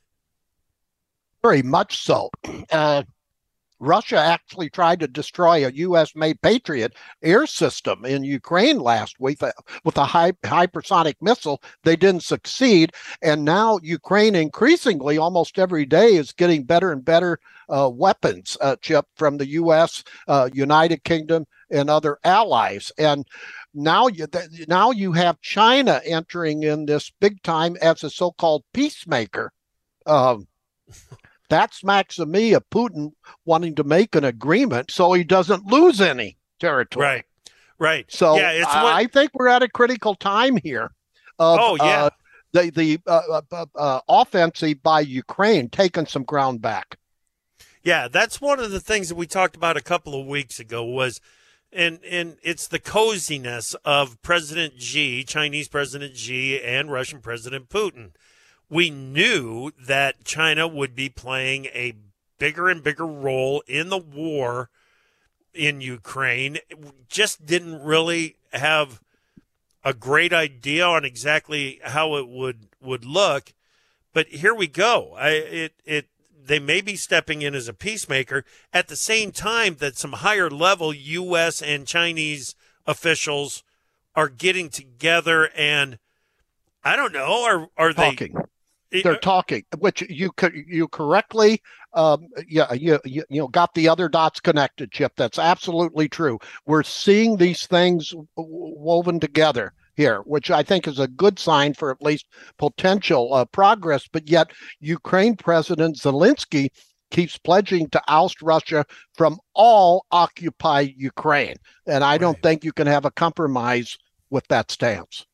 Very 1.42 1.63
much 1.63 1.98
so. 1.98 2.30
Uh, 2.72 3.04
Russia 3.84 4.17
actually 4.17 4.69
tried 4.69 5.00
to 5.02 5.08
destroy 5.08 5.65
a 5.65 5.72
U.S. 5.72 6.15
made 6.15 6.41
Patriot 6.41 6.93
air 7.22 7.46
system 7.46 8.06
in 8.06 8.24
Ukraine 8.24 8.80
last 8.80 9.19
week 9.19 9.43
uh, 9.43 9.52
with 9.84 9.98
a 9.98 10.06
high, 10.06 10.32
hypersonic 10.43 11.15
missile. 11.22 11.62
They 11.84 11.96
didn't 11.96 12.24
succeed. 12.24 12.93
And 13.22 13.43
now 13.43 13.80
Ukraine 13.84 14.36
increasingly, 14.36 15.17
almost 15.17 15.60
every 15.60 15.86
day, 15.86 16.15
is 16.15 16.32
getting 16.32 16.63
better 16.63 16.91
and 16.91 17.04
better 17.04 17.39
uh, 17.69 17.89
weapons, 17.93 18.58
uh, 18.62 18.78
Chip, 18.82 19.06
from 19.15 19.38
the 19.38 19.48
U.S., 19.48 20.04
uh, 20.28 20.50
United 20.54 21.04
Kingdom, 21.04 21.46
and 21.69 21.89
other 21.89 22.17
allies. 22.24 22.91
And 22.98 23.26
now 23.74 24.08
you 24.08 24.28
now 24.67 24.91
you 24.91 25.12
have 25.13 25.41
China 25.41 26.02
entering 26.06 26.63
in 26.63 26.86
this 26.86 27.12
big 27.19 27.41
time 27.43 27.76
as 27.82 28.04
a 28.04 28.10
so-called 28.10 28.63
peacemaker. 28.74 29.52
Um, 30.06 30.48
that 31.50 31.74
smacks 31.74 32.20
of 32.20 32.28
me 32.28 32.54
of 32.54 32.70
Putin 32.70 33.12
wanting 33.46 33.76
to 33.76 33.84
make 33.84 34.16
an 34.16 34.24
agreement 34.24 34.92
so 34.92 35.14
he 35.14 35.24
doesn't 35.24 35.66
lose 35.66 36.02
any 36.02 36.38
territory. 36.60 37.06
Right. 37.06 37.26
Right. 37.80 38.06
So 38.10 38.38
yeah, 38.38 38.52
it's 38.52 38.68
I, 38.68 38.84
what... 38.84 38.94
I 38.94 39.06
think 39.08 39.32
we're 39.34 39.50
at 39.50 39.64
a 39.64 39.68
critical 39.68 40.16
time 40.16 40.58
here. 40.58 40.92
Of, 41.40 41.60
oh 41.60 41.76
yeah. 41.76 42.06
Uh, 42.06 42.10
the 42.54 42.70
the 42.70 43.00
uh, 43.08 43.22
uh, 43.32 43.42
uh, 43.52 43.66
uh, 43.76 44.00
offensive 44.08 44.82
by 44.82 45.02
Ukraine 45.02 45.70
taking 45.70 46.06
some 46.06 46.24
ground 46.24 46.62
back. 46.62 46.98
Yeah, 47.84 48.08
that's 48.08 48.40
one 48.40 48.60
of 48.60 48.72
the 48.72 48.80
things 48.80 49.10
that 49.10 49.16
we 49.16 49.28
talked 49.28 49.56
about 49.56 49.76
a 49.76 49.82
couple 49.82 50.20
of 50.20 50.26
weeks 50.28 50.60
ago 50.60 50.86
was 50.86 51.20
and 51.72 52.00
and 52.10 52.38
it's 52.44 52.68
the 52.68 52.80
coziness 52.80 53.76
of 53.84 54.22
President 54.22 54.82
Xi, 54.82 55.24
Chinese 55.24 55.68
President 55.68 56.16
Xi 56.16 56.62
and 56.62 56.92
Russian 56.92 57.20
President 57.20 57.70
Putin 57.70 58.12
we 58.69 58.89
knew 58.89 59.71
that 59.80 60.23
China 60.23 60.67
would 60.67 60.95
be 60.95 61.10
playing 61.10 61.65
a 61.65 61.95
bigger 62.39 62.69
and 62.69 62.84
bigger 62.84 63.06
role 63.06 63.63
in 63.67 63.89
the 63.89 63.97
war 63.97 64.69
in 65.54 65.82
Ukraine. 65.82 66.58
Just 67.08 67.45
didn't 67.45 67.84
really 67.84 68.38
have 68.52 69.02
a 69.84 69.93
great 69.93 70.34
idea 70.34 70.86
on 70.86 71.06
exactly 71.06 71.80
how 71.84 72.15
it 72.15 72.28
would 72.28 72.67
would 72.82 73.06
look. 73.06 73.54
But 74.13 74.28
here 74.28 74.54
we 74.54 74.67
go. 74.67 75.15
I 75.17 75.30
it 75.30 75.73
it 75.86 76.08
they 76.45 76.60
may 76.60 76.82
be 76.82 76.95
stepping 76.95 77.41
in 77.41 77.56
as 77.56 77.67
a 77.67 77.73
peacemaker 77.73 78.43
at 78.73 78.88
the 78.88 78.95
same 78.95 79.32
time 79.32 79.76
that 79.80 79.97
some 79.97 80.13
higher 80.13 80.49
level 80.49 80.93
US 80.93 81.62
and 81.62 81.88
Chinese 81.88 82.56
officials 82.86 83.63
are 84.15 84.30
getting 84.30 84.69
together 84.69 85.49
and 85.56 85.97
I 86.84 86.95
don't 86.95 87.13
know 87.13 87.43
are 87.45 87.69
are 87.78 87.93
Talking. 87.93 88.34
they 88.34 88.41
they're 89.02 89.18
talking, 89.18 89.64
which 89.80 90.02
you 90.10 90.32
you 90.54 90.88
correctly, 90.88 91.62
um, 91.94 92.28
yeah, 92.48 92.72
you, 92.74 93.00
you 93.06 93.24
you 93.30 93.42
know 93.42 93.48
got 93.48 93.74
the 93.74 93.90
other 93.90 94.10
dots 94.10 94.40
connected, 94.40 94.92
Chip. 94.92 95.14
That's 95.16 95.40
absolutely 95.40 96.08
true. 96.10 96.40
We're 96.66 96.84
seeing 96.84 97.38
these 97.38 97.66
things 97.66 98.14
woven 98.36 99.20
together 99.20 99.74
here, 99.96 100.20
which 100.26 100.52
I 100.52 100.64
think 100.64 100.88
is 100.88 101.00
a 101.00 101.08
good 101.08 101.40
sign 101.40 101.74
for 101.74 101.92
at 101.92 102.02
least 102.02 102.26
potential 102.58 103.34
uh, 103.34 103.46
progress. 103.46 104.08
But 104.12 104.30
yet, 104.30 104.52
Ukraine 104.80 105.36
President 105.36 105.98
Zelensky 105.98 106.70
keeps 107.12 107.38
pledging 107.38 107.90
to 107.90 108.02
oust 108.08 108.42
Russia 108.42 108.86
from 109.14 109.40
all 109.54 110.06
occupied 110.12 110.94
Ukraine, 110.98 111.56
and 111.88 112.04
I 112.04 112.14
right. 112.14 112.22
don't 112.22 112.42
think 112.42 112.64
you 112.64 112.74
can 112.74 112.88
have 112.88 113.06
a 113.06 113.12
compromise 113.12 113.98
with 114.30 114.48
that 114.48 114.72
stance. 114.72 115.26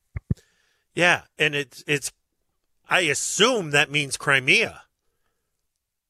Yeah, 0.93 1.21
and 1.37 1.55
it's 1.55 1.83
it's 1.87 2.11
I 2.89 3.01
assume 3.01 3.71
that 3.71 3.91
means 3.91 4.17
Crimea. 4.17 4.81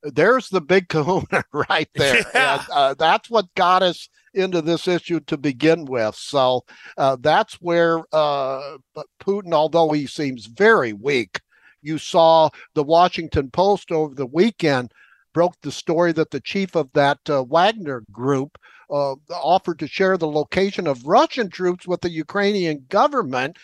There's 0.01 0.47
the 0.47 0.61
big 0.61 0.87
kahuna 0.87 1.43
right 1.53 1.89
there. 1.95 2.23
Yeah. 2.33 2.59
And, 2.59 2.69
uh, 2.71 2.93
that's 2.93 3.29
what 3.29 3.53
got 3.55 3.83
us 3.83 4.07
into 4.33 4.61
this 4.61 4.87
issue 4.87 5.19
to 5.21 5.37
begin 5.37 5.85
with. 5.85 6.15
So 6.15 6.63
uh, 6.97 7.17
that's 7.19 7.55
where 7.55 7.99
uh, 8.13 8.77
Putin, 9.21 9.53
although 9.53 9.91
he 9.91 10.07
seems 10.07 10.45
very 10.45 10.93
weak, 10.93 11.41
you 11.81 11.97
saw 11.97 12.49
the 12.75 12.83
Washington 12.83 13.49
Post 13.49 13.91
over 13.91 14.15
the 14.15 14.25
weekend 14.25 14.93
broke 15.33 15.55
the 15.61 15.71
story 15.71 16.11
that 16.13 16.31
the 16.31 16.41
chief 16.41 16.75
of 16.75 16.89
that 16.93 17.19
uh, 17.29 17.43
Wagner 17.43 18.03
group 18.11 18.57
uh, 18.89 19.13
offered 19.29 19.79
to 19.79 19.87
share 19.87 20.17
the 20.17 20.27
location 20.27 20.87
of 20.87 21.05
Russian 21.05 21.49
troops 21.49 21.87
with 21.87 22.01
the 22.01 22.09
Ukrainian 22.09 22.85
government 22.89 23.57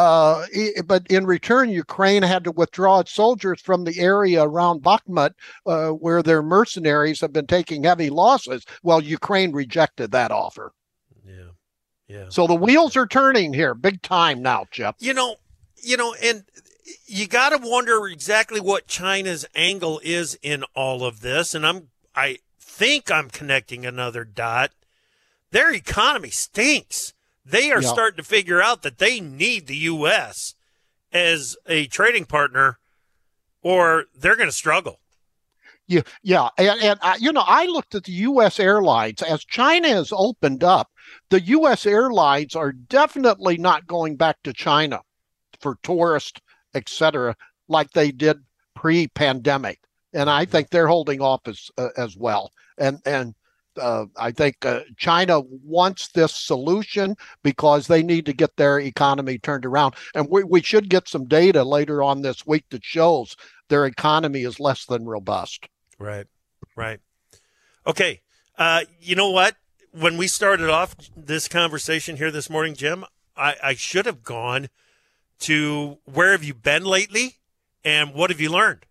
uh, 0.00 0.46
but 0.86 1.06
in 1.08 1.26
return, 1.26 1.68
Ukraine 1.68 2.22
had 2.22 2.44
to 2.44 2.52
withdraw 2.52 3.00
its 3.00 3.12
soldiers 3.12 3.60
from 3.60 3.84
the 3.84 4.00
area 4.00 4.42
around 4.42 4.82
Bakhmut, 4.82 5.32
uh, 5.66 5.90
where 5.90 6.22
their 6.22 6.42
mercenaries 6.42 7.20
have 7.20 7.34
been 7.34 7.46
taking 7.46 7.84
heavy 7.84 8.08
losses. 8.08 8.64
Well, 8.82 9.02
Ukraine 9.02 9.52
rejected 9.52 10.12
that 10.12 10.30
offer. 10.30 10.72
Yeah, 11.26 11.50
yeah. 12.08 12.24
So 12.30 12.46
the 12.46 12.54
wheels 12.54 12.96
are 12.96 13.06
turning 13.06 13.52
here, 13.52 13.74
big 13.74 14.00
time 14.00 14.40
now, 14.40 14.64
Jeff. 14.70 14.94
You 15.00 15.12
know, 15.12 15.36
you 15.82 15.98
know, 15.98 16.14
and 16.22 16.44
you 17.06 17.28
got 17.28 17.50
to 17.50 17.58
wonder 17.60 18.06
exactly 18.06 18.60
what 18.60 18.86
China's 18.86 19.44
angle 19.54 20.00
is 20.02 20.38
in 20.42 20.64
all 20.74 21.04
of 21.04 21.20
this. 21.20 21.54
And 21.54 21.66
I'm, 21.66 21.88
I 22.14 22.38
think 22.58 23.10
I'm 23.10 23.28
connecting 23.28 23.84
another 23.84 24.24
dot 24.24 24.70
their 25.50 25.74
economy 25.74 26.30
stinks. 26.30 27.12
They 27.44 27.70
are 27.72 27.82
yeah. 27.82 27.88
starting 27.88 28.18
to 28.18 28.28
figure 28.28 28.62
out 28.62 28.82
that 28.82 28.98
they 28.98 29.20
need 29.20 29.66
the 29.66 29.76
U.S. 29.76 30.54
as 31.12 31.56
a 31.66 31.86
trading 31.86 32.26
partner, 32.26 32.78
or 33.62 34.04
they're 34.16 34.36
going 34.36 34.48
to 34.48 34.52
struggle. 34.52 35.00
Yeah, 35.86 36.02
yeah, 36.22 36.50
and, 36.56 36.80
and 36.80 37.00
I, 37.02 37.16
you 37.16 37.32
know, 37.32 37.42
I 37.44 37.64
looked 37.64 37.96
at 37.96 38.04
the 38.04 38.12
U.S. 38.12 38.60
airlines 38.60 39.22
as 39.22 39.44
China 39.44 39.88
has 39.88 40.12
opened 40.12 40.62
up. 40.62 40.88
The 41.30 41.40
U.S. 41.40 41.84
airlines 41.84 42.54
are 42.54 42.70
definitely 42.70 43.58
not 43.58 43.88
going 43.88 44.14
back 44.14 44.36
to 44.44 44.52
China 44.52 45.00
for 45.60 45.78
tourists, 45.82 46.40
etc., 46.74 47.34
like 47.66 47.90
they 47.90 48.12
did 48.12 48.38
pre-pandemic, 48.76 49.80
and 50.12 50.30
I 50.30 50.44
think 50.44 50.70
they're 50.70 50.86
holding 50.86 51.20
off 51.20 51.40
as 51.46 51.70
uh, 51.76 51.88
as 51.96 52.16
well. 52.16 52.52
And 52.78 53.00
and 53.04 53.34
uh, 53.78 54.06
I 54.16 54.30
think 54.30 54.64
uh, 54.64 54.80
China 54.96 55.40
wants 55.40 56.08
this 56.08 56.34
solution 56.34 57.16
because 57.42 57.86
they 57.86 58.02
need 58.02 58.26
to 58.26 58.32
get 58.32 58.56
their 58.56 58.80
economy 58.80 59.38
turned 59.38 59.66
around. 59.66 59.94
And 60.14 60.28
we, 60.30 60.44
we 60.44 60.62
should 60.62 60.88
get 60.88 61.08
some 61.08 61.26
data 61.26 61.64
later 61.64 62.02
on 62.02 62.22
this 62.22 62.46
week 62.46 62.64
that 62.70 62.84
shows 62.84 63.36
their 63.68 63.86
economy 63.86 64.42
is 64.42 64.60
less 64.60 64.84
than 64.84 65.06
robust. 65.06 65.68
Right, 65.98 66.26
right. 66.76 67.00
Okay. 67.86 68.20
Uh, 68.58 68.82
you 69.00 69.16
know 69.16 69.30
what? 69.30 69.56
When 69.92 70.16
we 70.16 70.28
started 70.28 70.70
off 70.70 70.94
this 71.16 71.48
conversation 71.48 72.16
here 72.16 72.30
this 72.30 72.48
morning, 72.48 72.74
Jim, 72.74 73.04
I, 73.36 73.56
I 73.62 73.74
should 73.74 74.06
have 74.06 74.22
gone 74.22 74.68
to 75.40 75.98
where 76.04 76.32
have 76.32 76.44
you 76.44 76.54
been 76.54 76.84
lately 76.84 77.38
and 77.84 78.14
what 78.14 78.30
have 78.30 78.40
you 78.40 78.50
learned? 78.50 78.86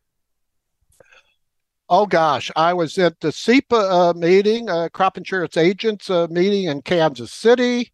Oh 1.89 2.05
gosh, 2.05 2.51
I 2.55 2.73
was 2.73 2.97
at 2.99 3.19
the 3.19 3.29
CIPA 3.29 4.11
uh, 4.11 4.13
meeting, 4.13 4.69
uh, 4.69 4.89
crop 4.93 5.17
insurance 5.17 5.57
agents 5.57 6.09
uh, 6.09 6.27
meeting 6.29 6.65
in 6.65 6.83
Kansas 6.83 7.31
City, 7.31 7.91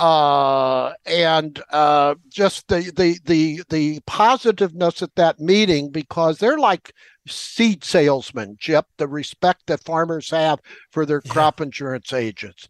uh, 0.00 0.92
and 1.06 1.62
uh, 1.70 2.16
just 2.28 2.66
the 2.66 2.90
the 2.96 3.20
the 3.24 3.62
the 3.68 4.00
positiveness 4.06 5.02
at 5.02 5.14
that 5.14 5.38
meeting 5.38 5.90
because 5.90 6.38
they're 6.38 6.58
like 6.58 6.92
seed 7.28 7.84
salesmen, 7.84 8.56
Chip. 8.58 8.86
The 8.96 9.06
respect 9.06 9.68
that 9.68 9.84
farmers 9.84 10.30
have 10.30 10.58
for 10.90 11.06
their 11.06 11.20
crop 11.20 11.60
yeah. 11.60 11.66
insurance 11.66 12.12
agents. 12.12 12.66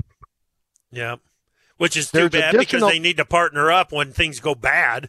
Yeah, 0.90 1.16
which 1.78 1.96
is 1.96 2.10
too 2.10 2.28
There's 2.28 2.42
bad 2.42 2.58
because 2.58 2.82
they 2.82 2.98
need 2.98 3.16
to 3.16 3.24
partner 3.24 3.72
up 3.72 3.90
when 3.90 4.12
things 4.12 4.38
go 4.38 4.54
bad. 4.54 5.08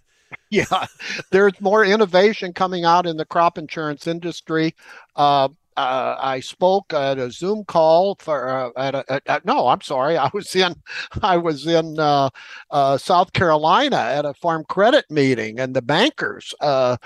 yeah, 0.72 0.86
there's 1.32 1.60
more 1.60 1.84
innovation 1.84 2.54
coming 2.54 2.86
out 2.86 3.08
in 3.08 3.18
the 3.18 3.26
crop 3.26 3.58
insurance 3.58 4.06
industry. 4.06 4.76
Uh, 5.16 5.50
uh, 5.76 6.16
I 6.20 6.42
spoke 6.42 6.94
at 6.94 7.18
a 7.18 7.32
Zoom 7.32 7.66
call 7.66 8.16
for 8.20 8.48
uh, 8.48 8.70
at, 8.78 8.94
a, 8.94 9.12
at, 9.12 9.24
at, 9.26 9.46
no, 9.46 9.68
I'm 9.68 9.82
sorry, 9.82 10.16
I 10.16 10.30
was 10.32 10.56
in 10.56 10.76
I 11.24 11.38
was 11.38 11.66
in 11.66 12.00
uh, 12.00 12.30
uh, 12.70 13.00
South 13.00 13.34
Carolina 13.34 13.98
at 13.98 14.26
a 14.26 14.36
farm 14.36 14.64
credit 14.70 15.10
meeting, 15.10 15.60
and 15.60 15.76
the 15.76 15.82
bankers 15.82 16.54
uh, 16.60 16.98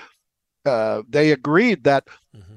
they 0.64 1.32
agreed 1.32 1.84
that 1.84 2.06
mm-hmm 2.36 2.47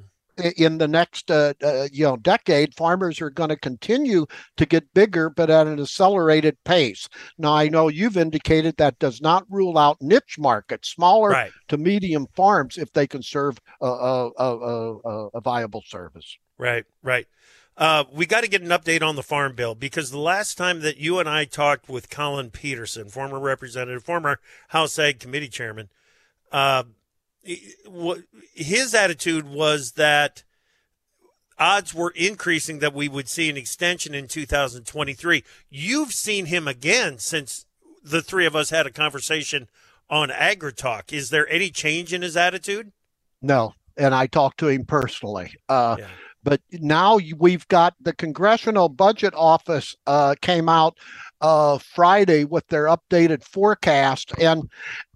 in 0.58 0.78
the 0.78 0.88
next 0.88 1.30
uh, 1.32 1.54
uh, 1.64 1.88
you 1.92 2.04
know 2.04 2.18
decade, 2.18 2.76
farmers 2.76 3.22
are 3.22 3.30
going 3.30 3.50
to 3.50 3.58
continue 3.58 4.26
to 4.58 4.66
get 4.66 4.94
bigger, 4.94 5.30
but 5.30 5.50
at 5.50 5.68
an 5.68 5.80
accelerated 5.80 6.58
pace. 6.64 7.08
Now, 7.38 7.54
I 7.54 7.70
know 7.70 7.88
you've 7.88 8.18
indicated 8.18 8.78
that 8.78 9.00
does 9.00 9.22
not 9.22 9.46
rule 9.50 9.78
out 9.78 10.02
niche 10.02 10.38
markets, 10.38 10.90
smaller 10.90 11.30
right. 11.30 11.52
to 11.68 11.78
medium 11.78 12.28
farms, 12.36 12.78
if 12.78 12.92
they 12.94 13.08
can 13.08 13.24
serve 13.24 13.60
a, 13.82 13.86
a, 13.86 14.32
a, 14.38 15.30
a 15.34 15.42
viable 15.42 15.84
service. 15.86 16.38
Right, 16.58 16.86
right. 17.02 17.28
Uh, 17.78 18.04
we 18.12 18.26
got 18.26 18.42
to 18.42 18.50
get 18.50 18.62
an 18.62 18.70
update 18.70 19.02
on 19.02 19.16
the 19.16 19.24
farm 19.24 19.56
bill 19.56 19.74
because 19.74 20.12
the 20.12 20.20
last 20.20 20.58
time 20.58 20.82
that 20.82 20.98
you 20.98 21.20
and 21.20 21.28
I 21.28 21.46
talked 21.46 21.90
with 21.90 22.10
Colin 22.10 22.52
Peterson, 22.52 23.10
former 23.10 23.40
representative, 23.40 24.04
former 24.04 24.40
House 24.68 25.00
Ag 25.00 25.20
Committee 25.20 25.48
chairman, 25.48 25.90
uh, 26.52 26.84
his 27.44 28.94
attitude 28.94 29.48
was 29.48 29.94
that 29.94 30.44
odds 31.58 31.94
were 31.94 32.14
increasing 32.16 32.80
that 32.80 32.94
we 32.94 33.08
would 33.08 33.30
see 33.30 33.50
an 33.50 33.58
extension 33.58 34.14
in 34.14 34.28
2023. 34.28 35.44
You've 35.70 36.14
seen 36.14 36.48
him 36.48 36.68
again 36.68 37.20
since 37.20 37.66
the 38.04 38.22
three 38.22 38.46
of 38.46 38.56
us 38.56 38.70
had 38.72 38.88
a 38.88 38.92
conversation 38.92 39.70
on 40.10 40.30
AgriTalk. 40.30 41.14
Is 41.14 41.30
there 41.30 41.48
any 41.50 41.70
change 41.70 42.14
in 42.14 42.22
his 42.22 42.36
attitude? 42.36 42.92
No, 43.42 43.74
and 43.96 44.14
I 44.14 44.28
talked 44.28 44.60
to 44.60 44.68
him 44.68 44.86
personally. 44.86 45.54
Uh, 45.70 45.98
yeah. 46.00 46.08
But 46.44 46.62
now 46.72 47.20
we've 47.38 47.68
got 47.68 47.94
the 48.02 48.14
Congressional 48.14 48.90
Budget 48.90 49.34
Office 49.36 49.96
uh, 50.08 50.34
came 50.42 50.68
out 50.68 50.98
uh, 51.42 51.78
Friday 51.80 52.46
with 52.46 52.68
their 52.68 52.86
updated 52.86 53.44
forecast, 53.44 54.32
and 54.40 54.70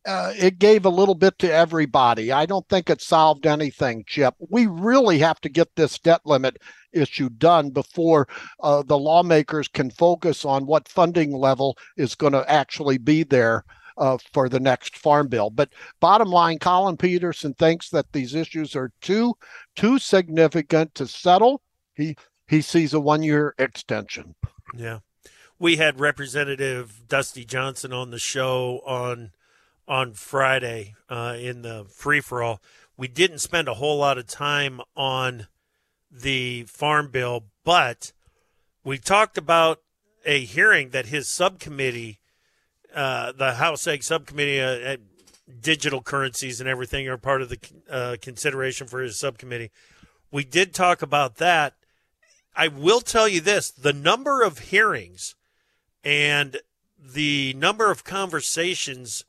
uh, 0.06 0.34
it 0.36 0.60
gave 0.60 0.86
a 0.86 0.90
little 0.90 1.16
bit 1.16 1.38
to 1.40 1.52
everybody. 1.52 2.32
I 2.32 2.46
don't 2.46 2.68
think 2.68 2.90
it 2.90 3.02
solved 3.02 3.46
anything, 3.46 4.04
Chip. 4.08 4.36
We 4.50 4.68
really 4.68 5.20
have 5.20 5.40
to 5.42 5.50
get 5.50 5.76
this 5.76 5.98
debt 6.00 6.22
limit 6.26 6.58
issue 6.92 7.30
done 7.30 7.70
before 7.70 8.28
uh, 8.62 8.84
the 8.84 8.98
lawmakers 8.98 9.68
can 9.68 9.90
focus 9.92 10.46
on 10.46 10.66
what 10.66 10.88
funding 10.88 11.32
level 11.32 11.78
is 11.98 12.16
going 12.16 12.34
to 12.34 12.50
actually 12.52 12.98
be 12.98 13.24
there. 13.24 13.64
Uh, 13.98 14.18
for 14.34 14.50
the 14.50 14.60
next 14.60 14.98
farm 14.98 15.30
bill. 15.30 15.50
But 15.50 15.72
bottom 16.02 16.28
line, 16.28 16.60
Colin 16.60 16.98
Peterson 16.98 17.54
thinks 17.54 17.90
that 17.92 18.12
these 18.12 18.36
issues 18.36 18.76
are 18.76 18.92
too 19.00 19.36
too 19.78 20.00
significant 20.00 20.94
to 20.96 21.08
settle. 21.08 21.62
He 21.94 22.18
he 22.50 22.60
sees 22.60 22.94
a 22.94 23.00
one 23.00 23.24
year 23.24 23.56
extension. 23.58 24.36
Yeah, 24.74 25.00
we 25.60 25.78
had 25.78 26.00
Representative 26.00 27.02
Dusty 27.08 27.46
Johnson 27.46 27.94
on 27.94 28.12
the 28.12 28.20
show 28.20 28.82
on 28.86 29.32
on 29.88 30.14
Friday 30.14 30.96
uh, 31.10 31.36
in 31.40 31.62
the 31.62 31.86
free 31.90 32.20
for 32.20 32.42
all. 32.42 32.62
We 32.98 33.08
didn't 33.08 33.40
spend 33.40 33.68
a 33.68 33.76
whole 33.76 33.98
lot 33.98 34.18
of 34.18 34.26
time 34.26 34.82
on 34.96 35.48
the 36.12 36.64
farm 36.64 37.10
bill, 37.12 37.46
but 37.64 38.12
we 38.84 38.98
talked 38.98 39.38
about 39.38 39.82
a 40.26 40.44
hearing 40.44 40.90
that 40.90 41.08
his 41.08 41.28
subcommittee, 41.28 42.20
uh, 42.96 43.32
the 43.34 43.54
House 43.54 43.88
Ag 43.88 44.02
subcommittee, 44.02 44.60
uh, 44.60 44.98
digital 45.62 46.02
currencies 46.02 46.60
and 46.60 46.68
everything 46.68 47.08
are 47.08 47.18
part 47.18 47.42
of 47.42 47.50
the 47.50 47.60
uh, 47.90 48.16
consideration 48.22 48.88
for 48.88 49.02
his 49.02 49.20
subcommittee. 49.20 49.72
We 50.32 50.44
did 50.44 50.74
talk 50.74 51.02
about 51.02 51.38
that. 51.38 51.76
I 52.56 52.70
will 52.70 53.02
tell 53.02 53.28
you 53.28 53.42
this 53.42 53.70
the 53.70 53.94
number 53.94 54.42
of 54.42 54.60
hearings 54.60 55.36
and 56.06 56.58
the 56.98 57.54
number 57.58 57.92
of 57.92 58.04
conversations 58.04 59.26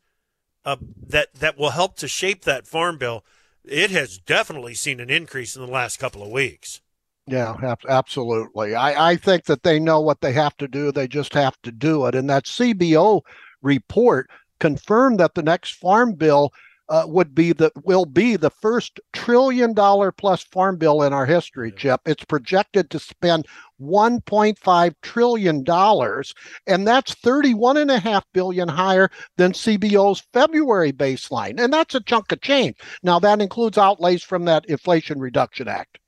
uh, 0.64 0.76
that 1.08 1.34
that 1.34 1.58
will 1.58 1.70
help 1.70 1.96
to 1.96 2.08
shape 2.08 2.42
that 2.42 2.66
farm 2.66 2.98
bill, 2.98 3.24
it 3.64 3.90
has 3.90 4.18
definitely 4.18 4.74
seen 4.74 5.00
an 5.00 5.10
increase 5.10 5.56
in 5.56 5.62
the 5.64 5.72
last 5.72 5.98
couple 5.98 6.22
of 6.22 6.30
weeks. 6.30 6.80
Yeah, 7.28 7.56
absolutely. 7.88 8.76
I, 8.76 9.12
I 9.12 9.16
think 9.16 9.46
that 9.46 9.64
they 9.64 9.80
know 9.80 10.00
what 10.00 10.20
they 10.20 10.32
have 10.32 10.56
to 10.58 10.68
do. 10.68 10.92
They 10.92 11.08
just 11.08 11.34
have 11.34 11.60
to 11.62 11.72
do 11.72 12.06
it. 12.06 12.14
And 12.14 12.30
that 12.30 12.44
CBO 12.44 13.22
report 13.62 14.30
confirmed 14.60 15.18
that 15.18 15.34
the 15.34 15.42
next 15.42 15.72
farm 15.74 16.12
bill 16.12 16.52
uh, 16.88 17.04
would 17.06 17.34
be 17.34 17.52
the 17.52 17.70
will 17.84 18.04
be 18.04 18.36
the 18.36 18.50
first 18.50 19.00
trillion 19.12 19.74
dollar 19.74 20.12
plus 20.12 20.42
farm 20.42 20.76
bill 20.76 21.02
in 21.02 21.12
our 21.12 21.26
history, 21.26 21.72
Chip. 21.72 22.00
It's 22.06 22.24
projected 22.24 22.90
to 22.90 22.98
spend 22.98 23.46
1.5 23.80 24.94
trillion 25.02 25.64
dollars, 25.64 26.34
and 26.66 26.86
that's 26.86 27.14
31 27.14 27.76
and 27.76 27.90
a 27.90 27.98
half 27.98 28.24
billion 28.32 28.68
higher 28.68 29.10
than 29.36 29.52
CBO's 29.52 30.22
February 30.32 30.92
baseline, 30.92 31.60
and 31.60 31.72
that's 31.72 31.94
a 31.94 32.00
chunk 32.00 32.30
of 32.32 32.40
change. 32.40 32.76
Now 33.02 33.18
that 33.18 33.40
includes 33.40 33.78
outlays 33.78 34.22
from 34.22 34.44
that 34.44 34.66
Inflation 34.66 35.18
Reduction 35.18 35.68
Act. 35.68 35.98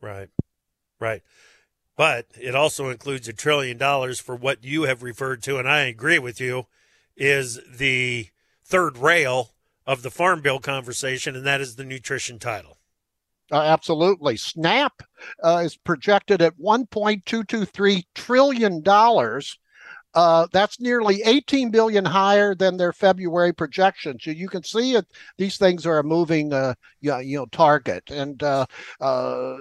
Right, 0.00 0.28
right. 1.00 1.22
But 1.96 2.26
it 2.40 2.54
also 2.54 2.90
includes 2.90 3.26
a 3.26 3.32
trillion 3.32 3.76
dollars 3.76 4.20
for 4.20 4.36
what 4.36 4.62
you 4.62 4.82
have 4.82 5.02
referred 5.02 5.42
to, 5.44 5.58
and 5.58 5.68
I 5.68 5.80
agree 5.80 6.20
with 6.20 6.40
you, 6.40 6.66
is 7.16 7.58
the 7.68 8.28
third 8.64 8.98
rail 8.98 9.50
of 9.88 10.02
the 10.02 10.10
Farm 10.10 10.42
Bill 10.42 10.60
conversation, 10.60 11.34
and 11.34 11.46
that 11.46 11.62
is 11.62 11.74
the 11.76 11.84
nutrition 11.84 12.38
title. 12.38 12.76
Uh, 13.50 13.62
absolutely. 13.62 14.36
SNAP 14.36 15.02
uh, 15.42 15.62
is 15.64 15.78
projected 15.78 16.42
at 16.42 16.58
$1.223 16.58 18.02
trillion 18.14 18.82
uh, 20.14 20.46
that's 20.52 20.80
nearly 20.80 21.22
18 21.24 21.70
billion 21.70 22.04
higher 22.04 22.54
than 22.54 22.76
their 22.76 22.92
February 22.92 23.52
projections. 23.52 24.26
You, 24.26 24.32
you 24.32 24.48
can 24.48 24.62
see 24.62 24.94
it; 24.94 25.06
these 25.36 25.58
things 25.58 25.84
are 25.86 25.98
a 25.98 26.04
moving, 26.04 26.52
uh, 26.52 26.74
you, 27.00 27.10
know, 27.10 27.18
you 27.18 27.36
know, 27.36 27.46
target. 27.46 28.10
And 28.10 28.42
uh, 28.42 28.66
uh, 29.00 29.56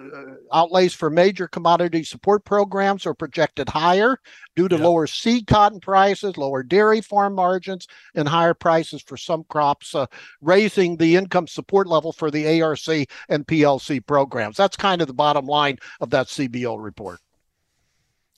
outlays 0.53 0.93
for 0.93 1.09
major 1.09 1.47
commodity 1.47 2.03
support 2.03 2.45
programs 2.45 3.05
are 3.05 3.13
projected 3.13 3.67
higher 3.67 4.19
due 4.55 4.67
to 4.69 4.77
lower 4.77 5.05
seed 5.05 5.47
cotton 5.47 5.79
prices, 5.79 6.37
lower 6.37 6.63
dairy 6.63 7.01
farm 7.01 7.35
margins, 7.35 7.87
and 8.15 8.27
higher 8.27 8.53
prices 8.53 9.01
for 9.01 9.17
some 9.17 9.43
crops, 9.49 9.93
uh, 9.93 10.05
raising 10.41 10.95
the 10.95 11.15
income 11.15 11.47
support 11.47 11.87
level 11.87 12.11
for 12.11 12.31
the 12.31 12.61
ARC 12.61 12.87
and 13.29 13.45
PLC 13.47 14.05
programs. 14.05 14.57
That's 14.57 14.77
kind 14.77 15.01
of 15.01 15.07
the 15.07 15.13
bottom 15.13 15.45
line 15.45 15.77
of 15.99 16.09
that 16.11 16.27
CBO 16.27 16.81
report. 16.81 17.19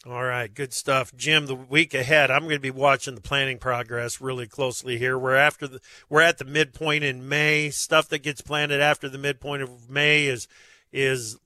All 0.05 0.23
right, 0.23 0.53
good 0.53 0.73
stuff, 0.73 1.13
Jim. 1.17 1.45
The 1.45 1.55
week 1.55 1.93
ahead, 1.93 2.31
I'm 2.31 2.43
going 2.43 2.55
to 2.55 2.59
be 2.59 2.71
watching 2.71 3.15
the 3.15 3.21
planning 3.21 3.57
progress 3.57 4.21
really 4.21 4.47
closely 4.47 4.97
here. 4.97 5.19
We're 5.19 5.35
after 5.35 5.67
the 5.67 5.81
we're 6.07 6.21
at 6.21 6.37
the 6.37 6.45
midpoint 6.45 7.03
in 7.03 7.27
May. 7.27 7.69
Stuff 7.69 8.07
that 8.09 8.19
gets 8.19 8.39
planted 8.39 8.79
after 8.79 9.09
the 9.09 9.17
midpoint 9.17 9.61
of 9.61 9.89
May 9.89 10.27
is 10.27 10.47
is, 10.93 11.37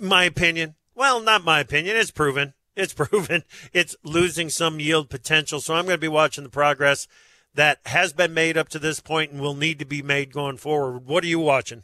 my 0.00 0.22
opinion, 0.24 0.76
well, 0.94 1.20
not 1.20 1.42
my 1.42 1.58
opinion. 1.58 1.96
It's 1.96 2.12
proven. 2.12 2.54
It's 2.76 2.94
proven. 2.94 3.42
It's 3.72 3.96
losing 4.04 4.48
some 4.48 4.78
yield 4.78 5.10
potential. 5.10 5.60
So 5.60 5.74
I'm 5.74 5.86
going 5.86 5.96
to 5.96 6.00
be 6.00 6.06
watching 6.06 6.44
the 6.44 6.50
progress 6.50 7.08
that 7.54 7.80
has 7.86 8.12
been 8.12 8.32
made 8.32 8.56
up 8.56 8.68
to 8.68 8.78
this 8.78 9.00
point 9.00 9.32
and 9.32 9.40
will 9.40 9.56
need 9.56 9.80
to 9.80 9.84
be 9.84 10.02
made 10.02 10.32
going 10.32 10.56
forward. 10.56 11.04
What 11.04 11.24
are 11.24 11.28
you 11.28 11.40
watching? 11.40 11.82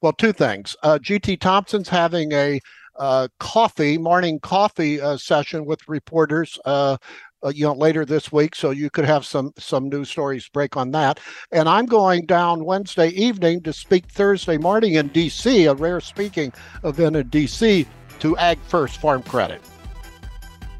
Well, 0.00 0.14
two 0.14 0.32
things. 0.32 0.76
Uh, 0.82 0.98
GT 0.98 1.38
Thompson's 1.38 1.90
having 1.90 2.32
a 2.32 2.60
uh, 2.98 3.28
coffee, 3.38 3.98
morning 3.98 4.40
coffee 4.40 5.00
uh, 5.00 5.16
session 5.16 5.64
with 5.64 5.86
reporters. 5.88 6.58
Uh, 6.64 6.96
uh, 7.44 7.52
you 7.54 7.64
know, 7.64 7.72
later 7.72 8.04
this 8.04 8.32
week, 8.32 8.56
so 8.56 8.70
you 8.70 8.90
could 8.90 9.04
have 9.04 9.24
some 9.24 9.52
some 9.56 9.88
news 9.88 10.10
stories 10.10 10.48
break 10.48 10.76
on 10.76 10.90
that. 10.90 11.20
And 11.52 11.68
I'm 11.68 11.86
going 11.86 12.26
down 12.26 12.64
Wednesday 12.64 13.10
evening 13.10 13.62
to 13.62 13.72
speak 13.72 14.06
Thursday 14.06 14.58
morning 14.58 14.94
in 14.94 15.08
D.C., 15.08 15.66
a 15.66 15.74
rare 15.74 16.00
speaking 16.00 16.52
event 16.82 17.14
in 17.14 17.28
D.C. 17.28 17.86
to 18.18 18.34
AgFirst 18.34 18.96
Farm 18.96 19.22
Credit. 19.22 19.60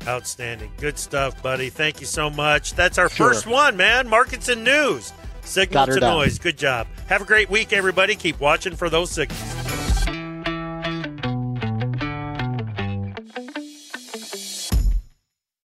Outstanding, 0.06 0.72
good 0.78 0.98
stuff, 0.98 1.40
buddy. 1.42 1.70
Thank 1.70 2.00
you 2.00 2.06
so 2.06 2.30
much. 2.30 2.74
That's 2.74 2.98
our 2.98 3.08
sure. 3.08 3.28
first 3.28 3.46
one, 3.46 3.76
man. 3.76 4.08
Markets 4.08 4.48
and 4.48 4.64
news, 4.64 5.12
signal 5.42 5.86
to 5.86 6.00
noise. 6.00 6.38
Good 6.38 6.58
job. 6.58 6.88
Have 7.06 7.22
a 7.22 7.26
great 7.26 7.50
week, 7.50 7.72
everybody. 7.72 8.16
Keep 8.16 8.40
watching 8.40 8.74
for 8.74 8.90
those 8.90 9.10
signals. 9.10 10.17